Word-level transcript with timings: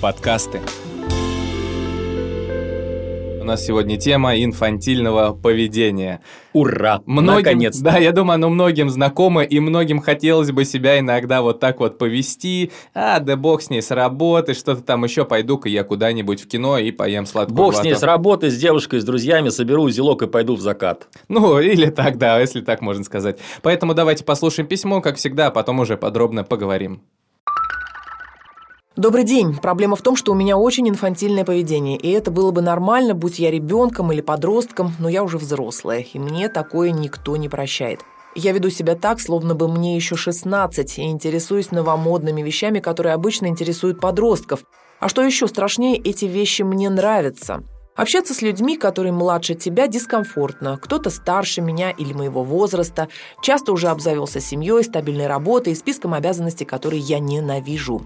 Подкасты. 0.00 0.62
У 3.38 3.44
нас 3.44 3.66
сегодня 3.66 3.98
тема 3.98 4.34
инфантильного 4.42 5.34
поведения. 5.34 6.22
Ура! 6.54 7.02
Многим, 7.04 7.44
Наконец. 7.44 7.78
Да, 7.78 7.98
я 7.98 8.12
думаю, 8.12 8.36
оно 8.36 8.48
многим 8.48 8.88
знакомо, 8.88 9.42
и 9.42 9.60
многим 9.60 10.00
хотелось 10.00 10.52
бы 10.52 10.64
себя 10.64 10.98
иногда 11.00 11.42
вот 11.42 11.60
так 11.60 11.80
вот 11.80 11.98
повести. 11.98 12.72
А, 12.94 13.18
да 13.18 13.36
бог 13.36 13.60
с 13.60 13.68
ней 13.68 13.82
с 13.82 13.90
работы, 13.90 14.54
что-то 14.54 14.80
там 14.82 15.04
еще, 15.04 15.26
пойду-ка 15.26 15.68
я 15.68 15.84
куда-нибудь 15.84 16.40
в 16.40 16.48
кино 16.48 16.78
и 16.78 16.92
поем 16.92 17.26
сладкую 17.26 17.56
Бог 17.56 17.74
с 17.74 17.82
ней 17.82 17.92
вату. 17.92 18.00
с 18.00 18.02
работы, 18.04 18.50
с 18.50 18.56
девушкой, 18.56 19.00
с 19.00 19.04
друзьями, 19.04 19.50
соберу 19.50 19.82
узелок 19.82 20.22
и 20.22 20.26
пойду 20.26 20.56
в 20.56 20.60
закат. 20.60 21.08
Ну, 21.28 21.60
или 21.60 21.90
так, 21.90 22.16
да, 22.16 22.40
если 22.40 22.62
так 22.62 22.80
можно 22.80 23.04
сказать. 23.04 23.38
Поэтому 23.60 23.92
давайте 23.92 24.24
послушаем 24.24 24.66
письмо, 24.66 25.02
как 25.02 25.16
всегда, 25.16 25.48
а 25.48 25.50
потом 25.50 25.80
уже 25.80 25.98
подробно 25.98 26.42
поговорим. 26.42 27.02
Добрый 28.96 29.22
день. 29.22 29.56
Проблема 29.56 29.94
в 29.94 30.02
том, 30.02 30.16
что 30.16 30.32
у 30.32 30.34
меня 30.34 30.58
очень 30.58 30.88
инфантильное 30.88 31.44
поведение, 31.44 31.96
и 31.96 32.10
это 32.10 32.32
было 32.32 32.50
бы 32.50 32.60
нормально, 32.60 33.14
будь 33.14 33.38
я 33.38 33.52
ребенком 33.52 34.10
или 34.10 34.20
подростком, 34.20 34.92
но 34.98 35.08
я 35.08 35.22
уже 35.22 35.38
взрослая, 35.38 36.00
и 36.00 36.18
мне 36.18 36.48
такое 36.48 36.90
никто 36.90 37.36
не 37.36 37.48
прощает. 37.48 38.00
Я 38.34 38.50
веду 38.50 38.68
себя 38.68 38.96
так, 38.96 39.20
словно 39.20 39.54
бы 39.54 39.68
мне 39.68 39.94
еще 39.94 40.16
16, 40.16 40.98
и 40.98 41.02
интересуюсь 41.02 41.70
новомодными 41.70 42.42
вещами, 42.42 42.80
которые 42.80 43.14
обычно 43.14 43.46
интересуют 43.46 44.00
подростков. 44.00 44.64
А 44.98 45.08
что 45.08 45.22
еще 45.22 45.46
страшнее, 45.46 45.96
эти 45.96 46.24
вещи 46.24 46.62
мне 46.62 46.90
нравятся. 46.90 47.62
Общаться 47.94 48.34
с 48.34 48.42
людьми, 48.42 48.76
которые 48.76 49.12
младше 49.12 49.54
тебя, 49.54 49.86
дискомфортно. 49.86 50.78
Кто-то 50.82 51.10
старше 51.10 51.60
меня 51.60 51.90
или 51.92 52.12
моего 52.12 52.42
возраста, 52.42 53.06
часто 53.40 53.70
уже 53.70 53.86
обзавелся 53.86 54.40
семьей, 54.40 54.82
стабильной 54.82 55.28
работой 55.28 55.74
и 55.74 55.76
списком 55.76 56.12
обязанностей, 56.12 56.64
которые 56.64 57.00
я 57.00 57.20
ненавижу. 57.20 58.02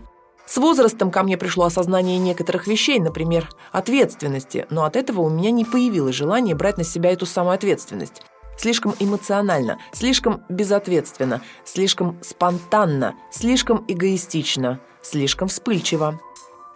С 0.47 0.59
возрастом 0.59 1.11
ко 1.11 1.23
мне 1.23 1.39
пришло 1.39 1.65
осознание 1.65 2.19
некоторых 2.19 2.67
вещей, 2.67 2.99
например, 3.01 3.49
ответственности, 3.73 4.67
но 4.71 4.85
от 4.85 4.97
этого 4.97 5.23
у 5.23 5.31
меня 5.31 5.51
не 5.51 5.65
появилось 5.65 6.15
желания 6.15 6.55
брать 6.55 6.77
на 6.77 6.85
себя 6.85 7.13
эту 7.13 7.25
самую 7.27 7.55
ответственность. 7.55 8.23
Слишком 8.57 8.95
эмоционально, 9.01 9.79
слишком 9.93 10.45
безответственно, 10.49 11.41
слишком 11.65 12.19
спонтанно, 12.23 13.15
слишком 13.33 13.85
эгоистично, 13.89 14.81
слишком 15.03 15.49
вспыльчиво. 15.49 16.21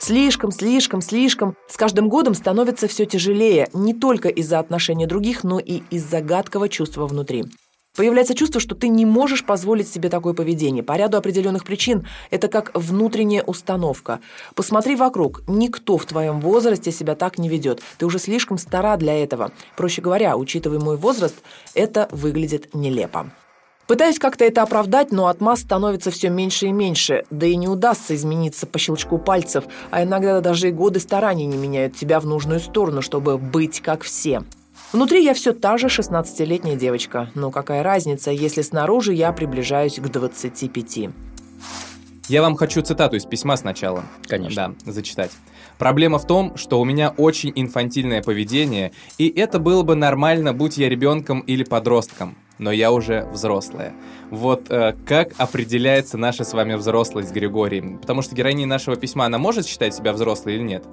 Слишком, 0.00 0.52
слишком, 0.52 1.00
слишком. 1.00 1.56
С 1.68 1.76
каждым 1.76 2.08
годом 2.08 2.34
становится 2.34 2.86
все 2.86 3.04
тяжелее, 3.04 3.68
не 3.72 3.94
только 3.94 4.28
из-за 4.28 4.60
отношения 4.60 5.06
других, 5.06 5.42
но 5.42 5.58
и 5.58 5.82
из-за 5.90 6.20
гадкого 6.20 6.68
чувства 6.68 7.06
внутри. 7.06 7.46
Появляется 7.98 8.36
чувство, 8.36 8.60
что 8.60 8.76
ты 8.76 8.86
не 8.86 9.04
можешь 9.04 9.44
позволить 9.44 9.88
себе 9.88 10.08
такое 10.08 10.32
поведение. 10.32 10.84
По 10.84 10.96
ряду 10.96 11.16
определенных 11.16 11.64
причин 11.64 12.06
это 12.30 12.46
как 12.46 12.70
внутренняя 12.72 13.42
установка. 13.42 14.20
Посмотри 14.54 14.94
вокруг. 14.94 15.42
Никто 15.48 15.98
в 15.98 16.06
твоем 16.06 16.40
возрасте 16.40 16.92
себя 16.92 17.16
так 17.16 17.38
не 17.38 17.48
ведет. 17.48 17.82
Ты 17.98 18.06
уже 18.06 18.20
слишком 18.20 18.56
стара 18.56 18.96
для 18.98 19.20
этого. 19.20 19.50
Проще 19.76 20.00
говоря, 20.00 20.36
учитывая 20.36 20.78
мой 20.78 20.96
возраст, 20.96 21.34
это 21.74 22.08
выглядит 22.12 22.72
нелепо. 22.72 23.32
Пытаюсь 23.88 24.20
как-то 24.20 24.44
это 24.44 24.62
оправдать, 24.62 25.10
но 25.10 25.26
отмаз 25.26 25.62
становится 25.62 26.12
все 26.12 26.28
меньше 26.28 26.66
и 26.66 26.72
меньше, 26.72 27.24
да 27.30 27.46
и 27.46 27.56
не 27.56 27.66
удастся 27.66 28.14
измениться 28.14 28.68
по 28.68 28.78
щелчку 28.78 29.18
пальцев, 29.18 29.64
а 29.90 30.04
иногда 30.04 30.40
даже 30.40 30.68
и 30.68 30.72
годы 30.72 31.00
стараний 31.00 31.46
не 31.46 31.56
меняют 31.56 31.96
тебя 31.96 32.20
в 32.20 32.26
нужную 32.26 32.60
сторону, 32.60 33.02
чтобы 33.02 33.38
быть 33.38 33.80
как 33.80 34.04
все. 34.04 34.44
Внутри 34.92 35.22
я 35.22 35.34
все 35.34 35.52
та 35.52 35.76
же 35.76 35.88
16-летняя 35.88 36.74
девочка, 36.74 37.30
но 37.34 37.50
какая 37.50 37.82
разница, 37.82 38.30
если 38.30 38.62
снаружи 38.62 39.12
я 39.12 39.32
приближаюсь 39.32 39.96
к 39.96 40.08
25. 40.08 41.10
Я 42.28 42.42
вам 42.42 42.56
хочу 42.56 42.80
цитату 42.80 43.16
из 43.16 43.26
письма 43.26 43.56
сначала. 43.56 44.04
Конечно. 44.26 44.74
Да, 44.84 44.92
зачитать. 44.92 45.30
Проблема 45.76 46.18
в 46.18 46.26
том, 46.26 46.56
что 46.56 46.80
у 46.80 46.84
меня 46.84 47.10
очень 47.10 47.52
инфантильное 47.54 48.22
поведение, 48.22 48.92
и 49.18 49.28
это 49.28 49.58
было 49.58 49.82
бы 49.82 49.94
нормально, 49.94 50.54
будь 50.54 50.78
я 50.78 50.88
ребенком 50.88 51.40
или 51.40 51.64
подростком. 51.64 52.36
Но 52.58 52.72
я 52.72 52.90
уже 52.90 53.28
взрослая. 53.32 53.94
Вот 54.30 54.70
э, 54.70 54.96
как 55.06 55.32
определяется 55.38 56.18
наша 56.18 56.44
с 56.44 56.52
вами 56.54 56.74
взрослость, 56.74 57.30
Григорий? 57.30 57.98
Потому 58.00 58.22
что 58.22 58.34
героиня 58.34 58.66
нашего 58.66 58.96
письма, 58.96 59.26
она 59.26 59.38
может 59.38 59.66
считать 59.66 59.94
себя 59.94 60.12
взрослой 60.12 60.56
или 60.56 60.62
нет? 60.62 60.84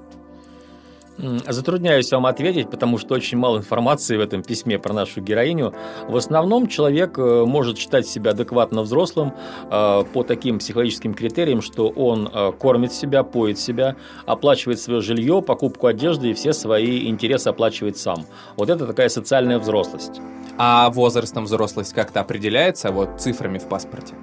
Затрудняюсь 1.17 2.11
вам 2.11 2.25
ответить, 2.25 2.69
потому 2.69 2.97
что 2.97 3.15
очень 3.15 3.37
мало 3.37 3.57
информации 3.57 4.17
в 4.17 4.19
этом 4.19 4.43
письме 4.43 4.77
про 4.77 4.93
нашу 4.93 5.21
героиню. 5.21 5.73
В 6.09 6.17
основном 6.17 6.67
человек 6.67 7.17
э, 7.17 7.45
может 7.45 7.77
считать 7.77 8.05
себя 8.05 8.31
адекватно 8.31 8.81
взрослым 8.81 9.33
э, 9.71 10.03
по 10.11 10.23
таким 10.23 10.59
психологическим 10.59 11.13
критериям, 11.13 11.61
что 11.61 11.87
он 11.87 12.29
э, 12.31 12.51
кормит 12.59 12.91
себя, 12.91 13.23
поет 13.23 13.57
себя, 13.57 13.95
оплачивает 14.25 14.79
свое 14.81 15.01
жилье, 15.01 15.41
покупку 15.41 15.87
одежды 15.87 16.31
и 16.31 16.33
все 16.33 16.51
свои 16.51 17.07
интересы 17.07 17.47
оплачивает 17.47 17.97
сам. 17.97 18.25
Вот 18.57 18.69
это 18.69 18.85
такая 18.85 19.07
социальная 19.07 19.59
взрослость. 19.59 20.19
А 20.57 20.89
возрастом 20.89 21.45
взрослость 21.45 21.93
как-то 21.93 22.19
определяется 22.19 22.91
вот 22.91 23.21
цифрами 23.21 23.57
в 23.57 23.69
паспорте? 23.69 24.15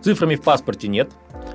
Цифрами 0.00 0.36
в 0.36 0.42
паспорте 0.42 0.86
нет, 0.86 1.10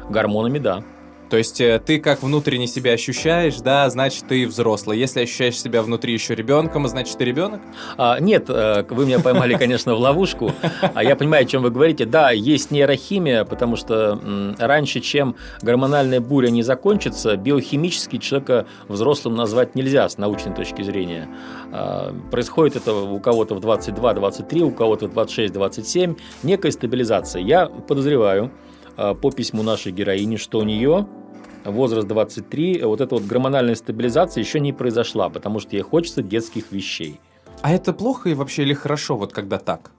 гормонами 0.09 0.59
да. 0.59 0.84
То 1.30 1.38
есть 1.38 1.62
э, 1.62 1.80
ты 1.84 2.00
как 2.00 2.24
внутренне 2.24 2.68
себя 2.68 2.94
ощущаешь, 2.94 3.58
да, 3.58 3.90
значит 3.90 4.26
ты 4.28 4.48
взрослый. 4.48 4.98
Если 4.98 5.22
ощущаешь 5.22 5.60
себя 5.60 5.84
внутри 5.84 6.14
еще 6.14 6.36
ребенком, 6.36 6.88
значит 6.88 7.18
ты 7.18 7.26
ребенок? 7.26 7.62
А, 7.98 8.20
нет, 8.20 8.46
э, 8.50 8.86
вы 8.90 9.06
меня 9.06 9.20
поймали, 9.20 9.56
конечно, 9.56 9.96
в 9.96 10.00
ловушку. 10.00 10.52
А 10.94 11.04
я 11.04 11.16
понимаю, 11.16 11.44
о 11.44 11.46
чем 11.46 11.62
вы 11.62 11.70
говорите. 11.70 12.06
Да, 12.06 12.32
есть 12.32 12.72
нейрохимия, 12.72 13.44
потому 13.46 13.76
что 13.76 14.20
раньше, 14.58 15.00
чем 15.02 15.36
гормональная 15.62 16.20
буря 16.20 16.50
не 16.50 16.64
закончится, 16.64 17.36
биохимически 17.36 18.18
человека 18.18 18.66
взрослым 18.88 19.36
назвать 19.36 19.76
нельзя 19.76 20.10
с 20.10 20.18
научной 20.18 20.54
точки 20.56 20.82
зрения. 20.82 21.30
А, 21.72 22.14
Происходит 22.32 22.78
это 22.78 22.94
у 22.94 23.20
кого-то 23.20 23.56
в 23.56 23.60
22-23, 23.60 24.62
у 24.62 24.72
кого-то 24.72 25.08
в 25.08 25.14
26-27, 25.14 26.18
некая 26.44 26.72
стабилизация. 26.72 27.42
Я 27.42 27.68
подозреваю 27.68 28.52
по 29.22 29.32
письму 29.32 29.64
нашей 29.64 29.92
героини, 29.92 30.36
что 30.36 30.60
у 30.60 30.64
нее 30.64 31.08
возраст 31.64 32.08
23, 32.08 32.84
вот 32.84 33.02
эта 33.02 33.16
вот 33.16 33.26
гормональная 33.26 33.76
стабилизация 33.76 34.42
еще 34.42 34.60
не 34.60 34.74
произошла, 34.74 35.30
потому 35.30 35.60
что 35.60 35.76
ей 35.76 35.82
хочется 35.82 36.22
детских 36.22 36.72
вещей. 36.72 37.20
А 37.62 37.72
это 37.72 37.94
плохо 37.94 38.30
и 38.30 38.34
вообще 38.34 38.64
или 38.64 38.74
хорошо, 38.74 39.16
вот 39.16 39.34
когда 39.34 39.58
так? 39.58 39.92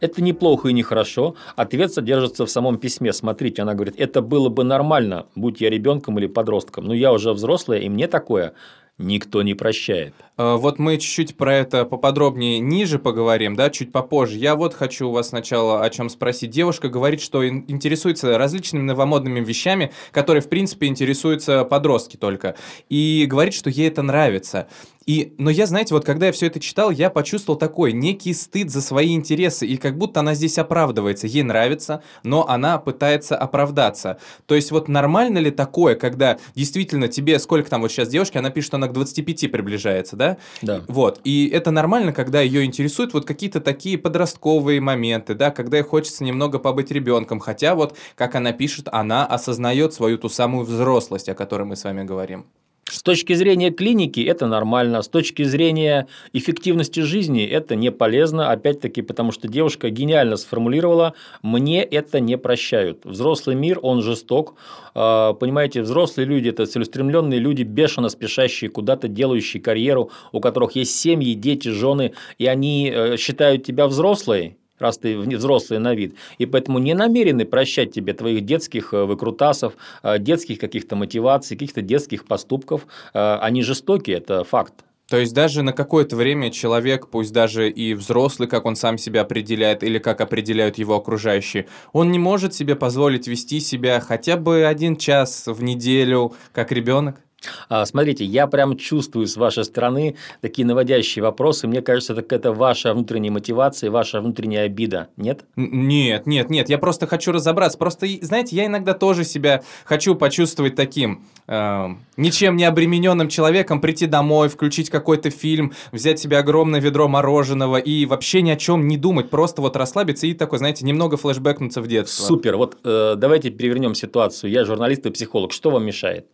Это 0.00 0.22
неплохо 0.22 0.68
и 0.68 0.72
нехорошо. 0.72 1.34
Ответ 1.56 1.92
содержится 1.92 2.46
в 2.46 2.50
самом 2.50 2.78
письме. 2.78 3.12
Смотрите, 3.12 3.62
она 3.62 3.74
говорит, 3.74 3.94
это 3.98 4.22
было 4.22 4.48
бы 4.48 4.62
нормально, 4.62 5.26
будь 5.34 5.60
я 5.60 5.70
ребенком 5.70 6.18
или 6.18 6.28
подростком. 6.28 6.84
Но 6.84 6.94
я 6.94 7.12
уже 7.12 7.32
взрослая, 7.32 7.80
и 7.80 7.88
мне 7.88 8.06
такое 8.06 8.54
никто 8.98 9.42
не 9.42 9.54
прощает. 9.54 10.14
Э, 10.36 10.56
Вот 10.56 10.78
мы 10.78 10.98
чуть-чуть 10.98 11.36
про 11.36 11.54
это 11.54 11.84
поподробнее 11.84 12.58
ниже 12.58 12.98
поговорим, 12.98 13.56
да, 13.56 13.70
чуть 13.70 13.92
попозже. 13.92 14.36
Я 14.38 14.56
вот 14.56 14.74
хочу 14.74 15.08
у 15.08 15.12
вас 15.12 15.28
сначала 15.28 15.82
о 15.84 15.90
чем 15.90 16.08
спросить. 16.10 16.50
Девушка 16.50 16.88
говорит, 16.88 17.20
что 17.20 17.46
ин- 17.48 17.64
интересуется 17.68 18.36
различными 18.38 18.82
новомодными 18.82 19.40
вещами, 19.40 19.92
которые, 20.10 20.42
в 20.42 20.48
принципе, 20.48 20.86
интересуются 20.88 21.64
подростки 21.64 22.16
только. 22.16 22.56
И 22.88 23.26
говорит, 23.28 23.54
что 23.54 23.70
ей 23.70 23.88
это 23.88 24.02
нравится. 24.02 24.68
И, 25.08 25.32
но 25.38 25.48
я, 25.48 25.64
знаете, 25.64 25.94
вот 25.94 26.04
когда 26.04 26.26
я 26.26 26.32
все 26.32 26.48
это 26.48 26.60
читал, 26.60 26.90
я 26.90 27.08
почувствовал 27.08 27.58
такой 27.58 27.94
некий 27.94 28.34
стыд 28.34 28.68
за 28.70 28.82
свои 28.82 29.14
интересы, 29.14 29.66
и 29.66 29.78
как 29.78 29.96
будто 29.96 30.20
она 30.20 30.34
здесь 30.34 30.58
оправдывается. 30.58 31.26
Ей 31.26 31.42
нравится, 31.42 32.02
но 32.24 32.46
она 32.46 32.76
пытается 32.76 33.34
оправдаться. 33.34 34.18
То 34.44 34.54
есть 34.54 34.70
вот 34.70 34.86
нормально 34.86 35.38
ли 35.38 35.50
такое, 35.50 35.94
когда 35.94 36.36
действительно 36.54 37.08
тебе, 37.08 37.38
сколько 37.38 37.70
там 37.70 37.80
вот 37.80 37.90
сейчас 37.90 38.08
девушки, 38.08 38.36
она 38.36 38.50
пишет, 38.50 38.66
что 38.66 38.76
она 38.76 38.86
к 38.88 38.92
25 38.92 39.50
приближается, 39.50 40.14
да? 40.14 40.36
Да. 40.60 40.82
Вот, 40.88 41.22
и 41.24 41.48
это 41.48 41.70
нормально, 41.70 42.12
когда 42.12 42.42
ее 42.42 42.66
интересуют 42.66 43.14
вот 43.14 43.24
какие-то 43.24 43.62
такие 43.62 43.96
подростковые 43.96 44.82
моменты, 44.82 45.34
да, 45.34 45.50
когда 45.50 45.78
ей 45.78 45.84
хочется 45.84 46.22
немного 46.22 46.58
побыть 46.58 46.90
ребенком, 46.90 47.40
хотя 47.40 47.74
вот, 47.74 47.96
как 48.14 48.34
она 48.34 48.52
пишет, 48.52 48.88
она 48.92 49.24
осознает 49.24 49.94
свою 49.94 50.18
ту 50.18 50.28
самую 50.28 50.66
взрослость, 50.66 51.30
о 51.30 51.34
которой 51.34 51.62
мы 51.62 51.76
с 51.76 51.84
вами 51.84 52.04
говорим. 52.04 52.44
Что 52.88 53.08
точки 53.08 53.32
зрения 53.32 53.70
клиники 53.70 54.20
это 54.20 54.46
нормально, 54.46 55.00
с 55.00 55.08
точки 55.08 55.42
зрения 55.42 56.08
эффективности 56.34 57.00
жизни 57.00 57.42
это 57.42 57.74
не 57.74 57.90
полезно, 57.90 58.50
опять-таки, 58.50 59.00
потому 59.00 59.32
что 59.32 59.48
девушка 59.48 59.88
гениально 59.88 60.36
сформулировала, 60.36 61.14
мне 61.40 61.82
это 61.82 62.20
не 62.20 62.36
прощают. 62.36 63.06
Взрослый 63.06 63.56
мир, 63.56 63.78
он 63.80 64.02
жесток, 64.02 64.56
а, 64.94 65.32
понимаете, 65.32 65.80
взрослые 65.80 66.26
люди– 66.26 66.48
это 66.50 66.66
целеустремленные 66.66 67.40
люди, 67.40 67.62
бешено 67.62 68.10
спешащие 68.10 68.68
куда-то, 68.68 69.08
делающие 69.08 69.62
карьеру, 69.62 70.10
у 70.32 70.40
которых 70.40 70.72
есть 70.76 70.94
семьи, 71.00 71.32
дети, 71.32 71.68
жены, 71.68 72.12
и 72.36 72.44
они 72.44 72.92
э, 72.94 73.16
считают 73.16 73.64
тебя 73.64 73.86
взрослой, 73.86 74.58
раз 74.78 74.98
ты 74.98 75.18
взрослый 75.18 75.78
на 75.78 75.94
вид, 75.94 76.14
и 76.38 76.46
поэтому 76.46 76.78
не 76.78 76.94
намерены 76.94 77.44
прощать 77.44 77.92
тебе 77.92 78.12
твоих 78.12 78.44
детских 78.44 78.94
э, 78.94 79.04
выкрутасов, 79.04 79.74
э, 80.02 80.18
детских 80.18 80.58
каких-то 80.58 80.96
мотиваций, 80.96 81.56
каких-то 81.56 81.82
детских 81.82 82.26
поступков. 82.26 82.86
Они 83.12 83.62
жестокие, 83.62 84.18
это 84.18 84.44
факт. 84.44 84.74
То 85.08 85.16
есть 85.16 85.32
даже 85.32 85.62
на 85.62 85.72
какое-то 85.72 86.16
время 86.16 86.50
человек, 86.50 87.08
пусть 87.08 87.32
даже 87.32 87.70
и 87.70 87.94
взрослый, 87.94 88.46
как 88.46 88.66
он 88.66 88.76
сам 88.76 88.98
себя 88.98 89.22
определяет 89.22 89.82
или 89.82 89.98
как 89.98 90.20
определяют 90.20 90.76
его 90.76 90.96
окружающие, 90.96 91.66
он 91.92 92.12
не 92.12 92.18
может 92.18 92.52
себе 92.52 92.76
позволить 92.76 93.26
вести 93.26 93.58
себя 93.60 94.00
хотя 94.00 94.36
бы 94.36 94.64
один 94.64 94.96
час 94.96 95.44
в 95.46 95.62
неделю, 95.62 96.34
как 96.52 96.72
ребенок? 96.72 97.22
А, 97.68 97.84
смотрите, 97.86 98.24
я 98.24 98.46
прям 98.46 98.76
чувствую 98.76 99.26
с 99.26 99.36
вашей 99.36 99.64
стороны 99.64 100.16
такие 100.40 100.66
наводящие 100.66 101.22
вопросы. 101.22 101.68
Мне 101.68 101.82
кажется, 101.82 102.12
это 102.12 102.22
какая-то 102.22 102.52
ваша 102.52 102.92
внутренняя 102.92 103.32
мотивация, 103.32 103.90
ваша 103.90 104.20
внутренняя 104.20 104.64
обида, 104.64 105.08
нет? 105.16 105.44
Нет, 105.56 106.26
нет, 106.26 106.50
нет. 106.50 106.68
Я 106.68 106.78
просто 106.78 107.06
хочу 107.06 107.32
разобраться. 107.32 107.78
Просто, 107.78 108.06
знаете, 108.22 108.56
я 108.56 108.66
иногда 108.66 108.94
тоже 108.94 109.24
себя 109.24 109.62
хочу 109.84 110.14
почувствовать 110.14 110.74
таким 110.74 111.24
э, 111.46 111.86
ничем 112.16 112.56
не 112.56 112.64
обремененным 112.64 113.28
человеком, 113.28 113.80
прийти 113.80 114.06
домой, 114.06 114.48
включить 114.48 114.90
какой-то 114.90 115.30
фильм, 115.30 115.72
взять 115.92 116.18
себе 116.18 116.38
огромное 116.38 116.80
ведро 116.80 117.08
мороженого 117.08 117.76
и 117.76 118.06
вообще 118.06 118.42
ни 118.42 118.50
о 118.50 118.56
чем 118.56 118.88
не 118.88 118.96
думать, 118.96 119.30
просто 119.30 119.62
вот 119.62 119.76
расслабиться 119.76 120.26
и 120.26 120.34
такой, 120.34 120.58
знаете, 120.58 120.84
немного 120.84 121.16
флешбэкнуться 121.16 121.80
в 121.80 121.86
детство. 121.86 122.24
Супер. 122.24 122.56
Вот 122.56 122.78
э, 122.84 123.14
давайте 123.16 123.50
перевернем 123.50 123.94
ситуацию. 123.94 124.50
Я 124.50 124.64
журналист 124.64 125.06
и 125.06 125.10
психолог. 125.10 125.52
Что 125.52 125.70
вам 125.70 125.84
мешает? 125.84 126.26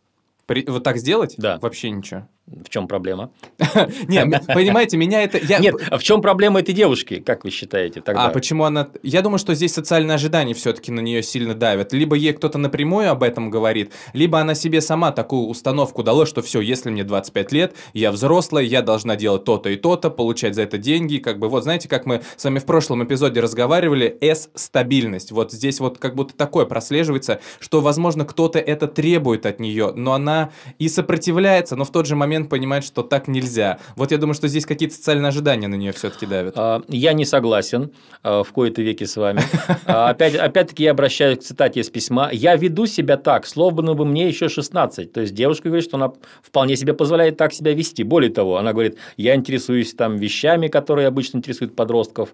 При, 0.47 0.65
вот 0.67 0.85
так 0.85 0.99
сделать? 0.99 1.35
Да. 1.39 1.59
Вообще 1.61 1.91
ничего. 1.91 2.29
В 2.47 2.69
чем 2.69 2.87
проблема? 2.87 3.31
Нет, 4.07 4.47
понимаете, 4.47 4.99
меня 4.99 5.23
это... 5.23 5.41
Нет, 5.61 5.77
а 5.91 5.97
в 5.97 6.03
чем 6.03 6.21
проблема 6.21 6.61
этой 6.61 6.75
девушки, 6.75 7.21
как 7.21 7.43
вы 7.43 7.51
считаете 7.51 8.03
тогда? 8.03 8.27
А 8.27 8.29
почему 8.29 8.65
она... 8.65 8.89
Я 9.03 9.23
думаю, 9.23 9.39
что 9.39 9.55
здесь 9.55 9.73
социальные 9.73 10.17
ожидания 10.17 10.53
все-таки 10.53 10.93
на 10.93 11.01
нее 11.01 11.23
сильно 11.23 11.55
давят. 11.55 11.95
Либо 11.95 12.17
ей 12.17 12.35
кто-то 12.35 12.59
напрямую 12.59 13.11
об 13.11 13.23
этом 13.23 13.49
говорит, 13.49 13.93
либо 14.13 14.41
она 14.41 14.55
себе 14.55 14.83
сама 14.83 15.11
такую 15.11 15.47
установку 15.47 16.03
дала, 16.03 16.27
что 16.27 16.43
все, 16.43 16.61
если 16.61 16.91
мне 16.91 17.03
25 17.03 17.53
лет, 17.53 17.75
я 17.95 18.13
взрослая, 18.13 18.65
я 18.65 18.83
должна 18.83 19.17
делать 19.17 19.45
то-то 19.45 19.71
и 19.71 19.77
то-то, 19.77 20.11
получать 20.11 20.55
за 20.55 20.63
это 20.63 20.77
деньги. 20.77 21.17
Как 21.17 21.39
бы 21.39 21.49
вот 21.49 21.63
знаете, 21.63 21.89
как 21.89 22.05
мы 22.05 22.23
с 22.37 22.45
вами 22.45 22.59
в 22.59 22.67
прошлом 22.67 23.03
эпизоде 23.05 23.41
разговаривали, 23.41 24.19
S-стабильность. 24.21 25.33
Вот 25.33 25.51
здесь 25.51 25.81
вот 25.81 25.97
как 25.97 26.15
будто 26.15 26.37
такое 26.37 26.67
прослеживается, 26.67 27.41
что, 27.59 27.81
возможно, 27.81 28.27
кто-то 28.27 28.59
это 28.59 28.87
требует 28.87 29.47
от 29.47 29.61
нее, 29.61 29.93
но 29.97 30.13
она 30.13 30.51
и 30.79 30.91
сопротивляется, 30.91 31.75
но 31.75 31.87
в 31.87 31.91
тот 31.91 32.07
же 32.07 32.17
момент 32.17 32.34
момент 32.35 32.51
понимает, 32.51 32.85
что 32.85 33.03
так 33.03 33.29
нельзя. 33.29 33.79
Вот 33.97 34.11
я 34.11 34.19
думаю, 34.19 34.35
что 34.35 34.49
здесь 34.49 34.67
какие-то 34.67 34.95
социальные 34.95 35.29
ожидания 35.29 35.69
на 35.69 35.77
нее 35.77 35.93
все-таки 35.93 36.27
давят. 36.27 36.55
А, 36.57 36.83
я 36.89 37.13
не 37.13 37.25
согласен 37.25 37.93
а, 38.23 38.43
в 38.43 38.53
кои-то 38.53 38.83
веке 38.83 39.07
с 39.07 39.17
вами. 39.17 39.41
А, 39.87 40.11
опять, 40.11 40.35
опять-таки 40.35 40.85
я 40.85 40.91
обращаюсь 40.91 41.39
к 41.39 41.43
цитате 41.43 41.81
из 41.81 41.91
письма. 41.91 42.31
Я 42.33 42.57
веду 42.57 42.87
себя 42.87 43.17
так, 43.17 43.47
словно 43.47 43.95
бы 43.95 44.05
мне 44.05 44.27
еще 44.29 44.49
16. 44.49 45.13
То 45.13 45.21
есть 45.21 45.35
девушка 45.35 45.69
говорит, 45.69 45.85
что 45.85 45.97
она 45.97 46.13
вполне 46.43 46.77
себе 46.77 46.95
позволяет 46.95 47.37
так 47.37 47.53
себя 47.53 47.73
вести. 47.75 48.03
Более 48.03 48.31
того, 48.31 48.57
она 48.57 48.73
говорит, 48.73 48.99
я 49.17 49.35
интересуюсь 49.35 49.95
там 49.95 50.17
вещами, 50.17 50.69
которые 50.69 51.07
обычно 51.07 51.39
интересуют 51.39 51.77
подростков 51.77 52.31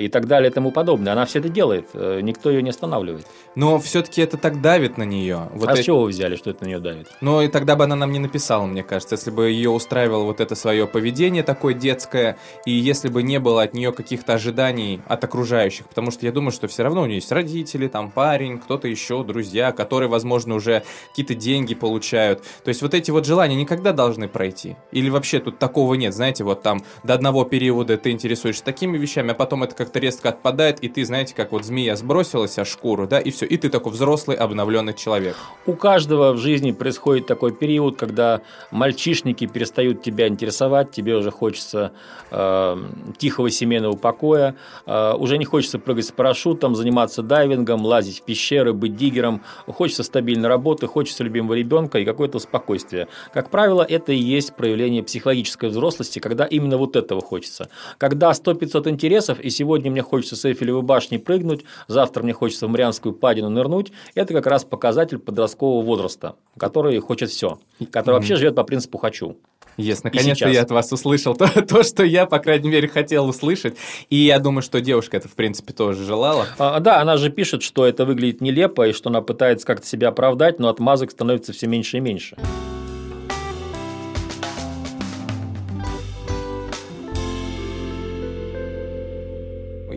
и 0.00 0.08
так 0.08 0.26
далее 0.26 0.50
и 0.50 0.54
тому 0.54 0.70
подобное. 0.70 1.12
Она 1.12 1.26
все 1.26 1.40
это 1.40 1.48
делает, 1.48 1.88
э, 1.94 2.20
никто 2.22 2.50
ее 2.50 2.62
не 2.62 2.70
останавливает. 2.70 3.26
Но 3.54 3.78
все-таки 3.78 4.22
это 4.22 4.36
так 4.36 4.60
давит 4.60 4.96
на 4.96 5.04
нее. 5.04 5.48
Вот 5.54 5.68
а 5.68 5.72
это... 5.72 5.82
с 5.82 5.84
чего 5.84 6.02
вы 6.02 6.08
взяли, 6.08 6.36
что 6.36 6.50
это 6.50 6.64
на 6.64 6.68
нее 6.68 6.78
давит? 6.78 7.08
Ну 7.20 7.42
и 7.42 7.48
тогда 7.48 7.76
бы 7.76 7.84
она 7.84 7.96
нам 7.96 8.12
не 8.12 8.18
написала, 8.18 8.64
мне 8.66 8.82
кажется, 8.82 9.16
если 9.16 9.30
бы 9.30 9.41
бы 9.42 9.50
ее 9.50 9.70
устраивало 9.70 10.22
вот 10.22 10.40
это 10.40 10.54
свое 10.54 10.86
поведение 10.86 11.42
такое 11.42 11.74
детское, 11.74 12.38
и 12.64 12.70
если 12.70 13.08
бы 13.08 13.24
не 13.24 13.40
было 13.40 13.62
от 13.62 13.74
нее 13.74 13.92
каких-то 13.92 14.34
ожиданий 14.34 15.00
от 15.08 15.24
окружающих, 15.24 15.88
потому 15.88 16.12
что 16.12 16.24
я 16.24 16.30
думаю, 16.32 16.52
что 16.52 16.68
все 16.68 16.84
равно 16.84 17.02
у 17.02 17.06
нее 17.06 17.16
есть 17.16 17.32
родители, 17.32 17.88
там 17.88 18.12
парень, 18.12 18.60
кто-то 18.60 18.86
еще, 18.86 19.24
друзья, 19.24 19.72
которые, 19.72 20.08
возможно, 20.08 20.54
уже 20.54 20.84
какие-то 21.08 21.34
деньги 21.34 21.74
получают. 21.74 22.44
То 22.62 22.68
есть 22.68 22.82
вот 22.82 22.94
эти 22.94 23.10
вот 23.10 23.26
желания 23.26 23.56
никогда 23.56 23.92
должны 23.92 24.28
пройти. 24.28 24.76
Или 24.92 25.10
вообще 25.10 25.40
тут 25.40 25.58
такого 25.58 25.94
нет, 25.94 26.14
знаете, 26.14 26.44
вот 26.44 26.62
там 26.62 26.84
до 27.02 27.14
одного 27.14 27.44
периода 27.44 27.96
ты 27.98 28.12
интересуешься 28.12 28.62
такими 28.62 28.96
вещами, 28.96 29.32
а 29.32 29.34
потом 29.34 29.64
это 29.64 29.74
как-то 29.74 29.98
резко 29.98 30.28
отпадает, 30.28 30.78
и 30.80 30.88
ты, 30.88 31.04
знаете, 31.04 31.34
как 31.34 31.50
вот 31.50 31.64
змея 31.64 31.96
сбросилась 31.96 32.58
о 32.58 32.64
шкуру, 32.64 33.08
да, 33.08 33.18
и 33.18 33.32
все, 33.32 33.44
и 33.44 33.56
ты 33.56 33.68
такой 33.68 33.90
взрослый, 33.90 34.36
обновленный 34.36 34.94
человек. 34.94 35.36
У 35.66 35.72
каждого 35.72 36.32
в 36.32 36.38
жизни 36.38 36.70
происходит 36.70 37.26
такой 37.26 37.52
период, 37.52 37.96
когда 37.96 38.42
мальчишник 38.70 39.31
родственники 39.32 39.46
перестают 39.46 40.02
тебя 40.02 40.28
интересовать, 40.28 40.90
тебе 40.90 41.16
уже 41.16 41.30
хочется 41.30 41.92
э, 42.30 42.76
тихого 43.18 43.50
семейного 43.50 43.96
покоя, 43.96 44.54
э, 44.86 45.14
уже 45.14 45.38
не 45.38 45.44
хочется 45.44 45.78
прыгать 45.78 46.06
с 46.06 46.12
парашютом, 46.12 46.74
заниматься 46.74 47.22
дайвингом, 47.22 47.84
лазить 47.84 48.20
в 48.20 48.24
пещеры, 48.24 48.72
быть 48.72 48.96
диггером, 48.96 49.42
хочется 49.66 50.02
стабильной 50.02 50.48
работы, 50.48 50.86
хочется 50.86 51.24
любимого 51.24 51.54
ребенка 51.54 51.98
и 51.98 52.04
какое-то 52.04 52.38
спокойствие. 52.38 53.08
Как 53.32 53.50
правило, 53.50 53.82
это 53.88 54.12
и 54.12 54.16
есть 54.16 54.54
проявление 54.54 55.02
психологической 55.02 55.68
взрослости, 55.68 56.18
когда 56.18 56.44
именно 56.44 56.76
вот 56.76 56.96
этого 56.96 57.20
хочется. 57.20 57.68
Когда 57.98 58.30
100-500 58.30 58.88
интересов, 58.88 59.40
и 59.40 59.50
сегодня 59.50 59.90
мне 59.90 60.02
хочется 60.02 60.36
с 60.36 60.44
Эйфелевой 60.44 60.82
башни 60.82 61.18
прыгнуть, 61.18 61.64
завтра 61.88 62.22
мне 62.22 62.32
хочется 62.32 62.66
в 62.66 62.70
Марианскую 62.70 63.14
падину 63.14 63.48
нырнуть, 63.48 63.92
это 64.14 64.34
как 64.34 64.46
раз 64.46 64.64
показатель 64.64 65.18
подросткового 65.18 65.84
возраста, 65.84 66.34
который 66.56 66.98
хочет 66.98 67.30
все, 67.30 67.58
который 67.90 68.14
вообще 68.16 68.36
живет 68.36 68.54
по 68.54 68.64
принципу 68.64 68.98
«хочу» 68.98 69.21
хочу. 69.22 69.38
Yes, 69.78 70.00
наконец-то 70.04 70.50
я 70.50 70.62
от 70.62 70.70
вас 70.70 70.92
услышал 70.92 71.34
то, 71.34 71.48
то, 71.66 71.82
что 71.82 72.04
я, 72.04 72.26
по 72.26 72.38
крайней 72.38 72.68
мере, 72.68 72.88
хотел 72.88 73.26
услышать. 73.26 73.74
И 74.10 74.16
я 74.16 74.38
думаю, 74.38 74.62
что 74.62 74.82
девушка 74.82 75.16
это, 75.16 75.28
в 75.28 75.32
принципе, 75.32 75.72
тоже 75.72 76.04
желала. 76.04 76.46
А, 76.58 76.78
да, 76.80 77.00
она 77.00 77.16
же 77.16 77.30
пишет, 77.30 77.62
что 77.62 77.86
это 77.86 78.04
выглядит 78.04 78.42
нелепо, 78.42 78.86
и 78.88 78.92
что 78.92 79.08
она 79.08 79.22
пытается 79.22 79.66
как-то 79.66 79.86
себя 79.86 80.08
оправдать, 80.08 80.58
но 80.58 80.68
отмазок 80.68 81.10
становится 81.10 81.54
все 81.54 81.66
меньше 81.68 81.96
и 81.96 82.00
меньше. 82.00 82.36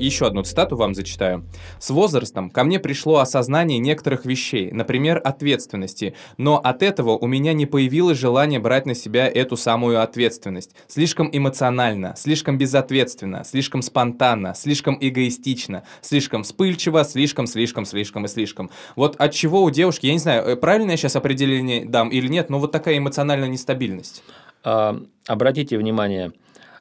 Еще 0.06 0.28
одну 0.28 0.44
цитату 0.44 0.75
вам 0.75 0.94
зачитаю. 0.94 1.46
«С 1.80 1.90
возрастом 1.90 2.50
ко 2.50 2.63
мне 2.63 2.80
пришло 2.80 3.18
осознание 3.18 3.80
некоторых 3.80 4.25
вещей, 4.25 4.72
например, 4.72 5.22
ответственности, 5.24 6.16
но 6.38 6.57
от 6.57 6.84
этого 6.84 7.18
у 7.18 7.28
меня 7.28 7.54
не 7.54 7.66
появилось 7.66 8.18
желания 8.18 8.60
брать 8.60 8.86
на 8.86 8.96
себя 8.96 9.27
эту 9.27 9.58
самую 9.58 10.01
ответственность. 10.01 10.72
Слишком 10.88 11.29
эмоционально, 11.32 12.13
слишком 12.18 12.58
безответственно, 12.58 13.44
слишком 13.44 13.82
спонтанно, 13.82 14.53
слишком 14.56 14.98
эгоистично, 15.00 15.84
слишком 16.01 16.44
вспыльчиво, 16.44 17.03
слишком, 17.03 17.48
слишком, 17.48 17.86
слишком 17.86 18.25
и 18.25 18.27
слишком. 18.27 18.70
Вот 18.96 19.15
от 19.18 19.34
чего 19.34 19.63
у 19.63 19.70
девушки, 19.70 20.08
я 20.08 20.13
не 20.13 20.20
знаю, 20.20 20.44
э, 20.46 20.56
правильно 20.56 20.91
я 20.91 20.98
сейчас 20.98 21.15
определение 21.15 21.86
дам 21.86 22.10
или 22.10 22.27
нет, 22.27 22.50
но 22.50 22.60
вот 22.60 22.72
такая 22.72 22.98
эмоциональная 22.98 23.50
нестабильность. 23.50 24.24
А, 24.63 25.00
обратите 25.27 25.77
внимание, 25.77 26.34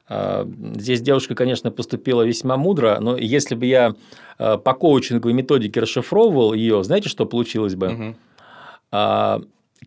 здесь 0.07 1.01
девушка, 1.01 1.35
конечно, 1.35 1.71
поступила 1.71 2.21
весьма 2.21 2.57
мудро, 2.57 2.99
но 2.99 3.17
если 3.17 3.55
бы 3.55 3.65
я 3.65 3.95
а, 4.37 4.57
по 4.57 4.73
коучинговой 4.73 5.33
методике 5.33 5.79
расшифровывал 5.79 6.53
ее, 6.53 6.83
знаете, 6.83 7.09
что 7.09 7.25
получилось 7.25 7.75
бы? 7.75 7.87
Угу 7.87 8.15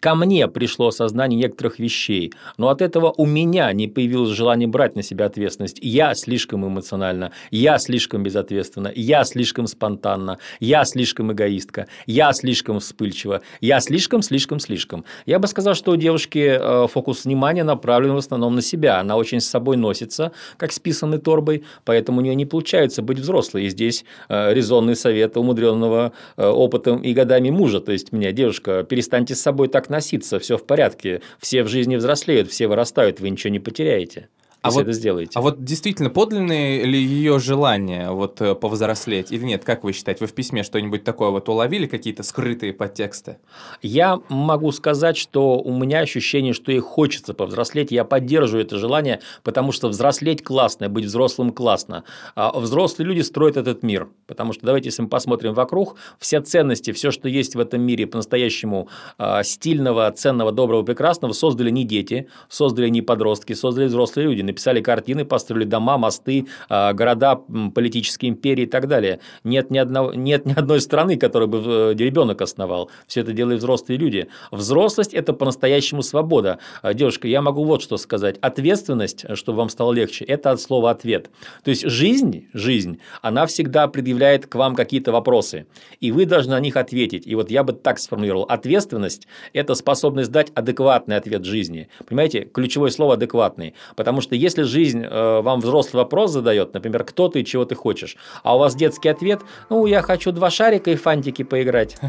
ко 0.01 0.15
мне 0.15 0.49
пришло 0.49 0.89
осознание 0.89 1.39
некоторых 1.39 1.79
вещей, 1.79 2.33
но 2.57 2.69
от 2.69 2.83
этого 2.83 3.13
у 3.17 3.27
меня 3.27 3.73
не 3.73 3.89
появилось 3.89 4.31
желание 4.31 4.69
брать 4.69 4.97
на 4.97 5.03
себя 5.03 5.27
ответственность. 5.27 5.79
Я 5.81 6.15
слишком 6.15 6.67
эмоционально, 6.67 7.33
я 7.51 7.79
слишком 7.79 8.23
безответственно, 8.23 8.93
я 8.95 9.25
слишком 9.25 9.67
спонтанно, 9.67 10.39
я 10.61 10.85
слишком 10.85 11.33
эгоистка, 11.33 11.87
я 12.07 12.33
слишком 12.33 12.81
вспыльчива, 12.81 13.43
я 13.61 13.81
слишком, 13.81 14.23
слишком, 14.23 14.61
слишком. 14.61 15.05
Я 15.27 15.39
бы 15.39 15.47
сказал, 15.49 15.75
что 15.75 15.93
у 15.93 15.97
девушки 15.97 16.59
э, 16.61 16.87
фокус 16.89 17.25
внимания 17.25 17.65
направлен 17.65 18.15
в 18.15 18.19
основном 18.19 18.55
на 18.55 18.63
себя. 18.63 19.01
Она 19.01 19.17
очень 19.17 19.41
с 19.41 19.47
собой 19.47 19.77
носится, 19.77 20.33
как 20.57 20.73
с 20.73 20.79
писанной 20.79 21.19
торбой, 21.19 21.65
поэтому 21.85 22.19
у 22.19 22.21
нее 22.23 22.35
не 22.35 22.47
получается 22.47 23.03
быть 23.03 23.19
взрослой. 23.19 23.65
И 23.65 23.69
здесь 23.69 24.05
э, 24.29 24.55
резонный 24.55 24.97
совет 24.97 25.37
умудренного 25.37 26.13
э, 26.37 26.47
опытом 26.47 27.03
и 27.03 27.13
годами 27.13 27.51
мужа. 27.51 27.81
То 27.81 27.93
есть, 27.93 28.13
меня, 28.13 28.33
девушка, 28.33 28.85
перестаньте 28.85 29.35
с 29.35 29.41
собой 29.41 29.69
так 29.69 29.88
носиться, 29.91 30.39
все 30.39 30.57
в 30.57 30.65
порядке, 30.65 31.23
все 31.39 31.63
в 31.63 31.69
жизни 31.69 31.97
взрослеют, 31.97 32.51
все 32.51 32.69
вырастают, 32.69 33.21
вы 33.21 33.31
ничего 33.31 33.51
не 33.51 33.61
потеряете. 33.61 34.29
А 34.61 34.69
если 34.69 34.79
вот, 34.81 34.83
это 34.89 34.93
сделаете. 34.93 35.33
А 35.35 35.41
вот 35.41 35.63
действительно, 35.63 36.11
подлинное 36.11 36.83
ли 36.83 37.01
ее 37.01 37.39
желание 37.39 38.11
вот 38.11 38.41
э, 38.41 38.57
повзрослеть 38.57 39.31
или 39.31 39.45
нет? 39.45 39.65
Как 39.65 39.85
вы 39.85 39.93
считаете? 39.93 40.25
Вы 40.25 40.27
в 40.27 40.35
письме 40.35 40.65
что-нибудь 40.65 41.05
такое 41.05 41.31
вот 41.31 41.49
уловили, 41.49 41.87
какие-то 41.87 42.25
скрытые 42.25 42.73
подтексты? 42.73 43.39
Я 43.83 44.21
могу 44.29 44.73
сказать, 44.73 45.17
что 45.17 45.61
у 45.61 45.79
меня 45.79 46.01
ощущение, 46.01 46.55
что 46.55 46.73
ей 46.73 46.81
хочется 46.81 47.35
повзрослеть. 47.35 47.93
Я 47.93 48.05
поддерживаю 48.05 48.65
это 48.65 48.79
желание, 48.79 49.21
потому 49.45 49.71
что 49.71 49.89
взрослеть 49.89 50.43
классно, 50.43 50.89
быть 50.89 51.05
взрослым 51.05 51.53
классно. 51.53 52.03
А 52.35 52.59
взрослые 52.59 53.07
люди 53.07 53.21
строят 53.21 53.57
этот 53.57 53.85
мир. 53.85 54.09
Потому 54.27 54.53
что 54.53 54.67
давайте, 54.67 54.89
если 54.89 55.03
мы 55.03 55.09
посмотрим 55.09 55.55
вокруг, 55.55 55.95
все 56.19 56.41
ценности, 56.41 56.91
все, 56.91 57.13
что 57.13 57.29
есть 57.29 57.55
в 57.55 57.61
этом 57.61 57.81
мире 57.83 58.09
по-настоящему 58.09 58.89
а, 59.19 59.45
стильного, 59.45 60.11
ценного, 60.11 60.51
доброго, 60.51 60.83
прекрасного, 60.83 61.33
создали 61.33 61.71
не 61.71 61.85
дети, 61.85 62.29
создали 62.49 62.89
не 62.89 63.03
подростки, 63.03 63.53
создали 63.53 63.87
взрослые 63.87 64.27
люди 64.27 64.49
написали 64.59 64.81
картины, 64.81 65.25
построили 65.25 65.65
дома, 65.65 65.99
мосты, 65.99 66.47
а, 66.69 66.93
города, 66.93 67.41
политические 67.75 68.31
империи 68.31 68.65
и 68.65 68.67
так 68.67 68.89
далее. 68.89 69.21
Нет 69.45 69.71
ни, 69.71 69.79
одного, 69.79 70.13
нет 70.13 70.47
ни 70.47 70.53
одной 70.53 70.81
страны, 70.81 71.17
которую 71.17 71.49
бы 71.49 71.63
э, 71.65 71.95
ребенок 71.95 72.43
основал. 72.43 72.91
Все 73.07 73.21
это 73.21 73.33
делают 73.33 73.61
взрослые 73.61 73.99
люди. 73.99 74.27
Взрослость– 74.51 75.15
это 75.15 75.33
по-настоящему 75.33 76.03
свобода. 76.03 76.59
А, 76.83 76.93
девушка, 76.93 77.29
я 77.29 77.41
могу 77.41 77.65
вот 77.65 77.83
что 77.83 77.97
сказать. 77.99 78.37
Ответственность, 78.41 79.25
чтобы 79.35 79.59
вам 79.59 79.69
стало 79.69 79.93
легче, 79.93 80.25
это 80.25 80.51
от 80.51 80.61
слова 80.61 80.91
«ответ». 80.91 81.31
То 81.63 81.71
есть, 81.71 81.89
жизнь, 81.89 82.49
жизнь, 82.53 82.99
она 83.23 83.47
всегда 83.47 83.87
предъявляет 83.87 84.47
к 84.47 84.55
вам 84.57 84.75
какие-то 84.75 85.13
вопросы, 85.13 85.67
и 86.01 86.11
вы 86.11 86.27
должны 86.27 86.53
на 86.53 86.61
них 86.61 86.77
ответить. 86.77 87.27
И 87.27 87.35
вот 87.37 87.51
я 87.51 87.63
бы 87.63 87.73
так 87.73 88.01
сформулировал. 88.01 88.45
Ответственность– 88.45 89.29
это 89.53 89.75
способность 89.75 90.33
дать 90.33 90.51
адекватный 90.55 91.17
ответ 91.17 91.45
жизни. 91.45 91.89
Понимаете, 92.07 92.41
ключевое 92.41 92.91
слово 92.91 93.15
«адекватный». 93.15 93.75
Потому 93.95 94.21
что 94.21 94.35
если 94.39 94.63
жизнь 94.63 95.05
э, 95.05 95.41
вам 95.41 95.61
взрослый 95.61 96.03
вопрос 96.03 96.31
задает, 96.31 96.75
например, 96.75 97.05
кто 97.05 97.29
ты 97.29 97.41
и 97.41 97.45
чего 97.45 97.65
ты 97.65 97.75
хочешь, 97.75 98.17
а 98.43 98.57
у 98.57 98.59
вас 98.59 98.75
детский 98.75 99.09
ответ, 99.09 99.41
ну, 99.71 99.87
я 99.87 100.03
хочу 100.03 100.33
два 100.33 100.51
шарика 100.51 100.91
и 100.91 100.97
фантики 100.97 101.43
поиграть. 101.43 101.97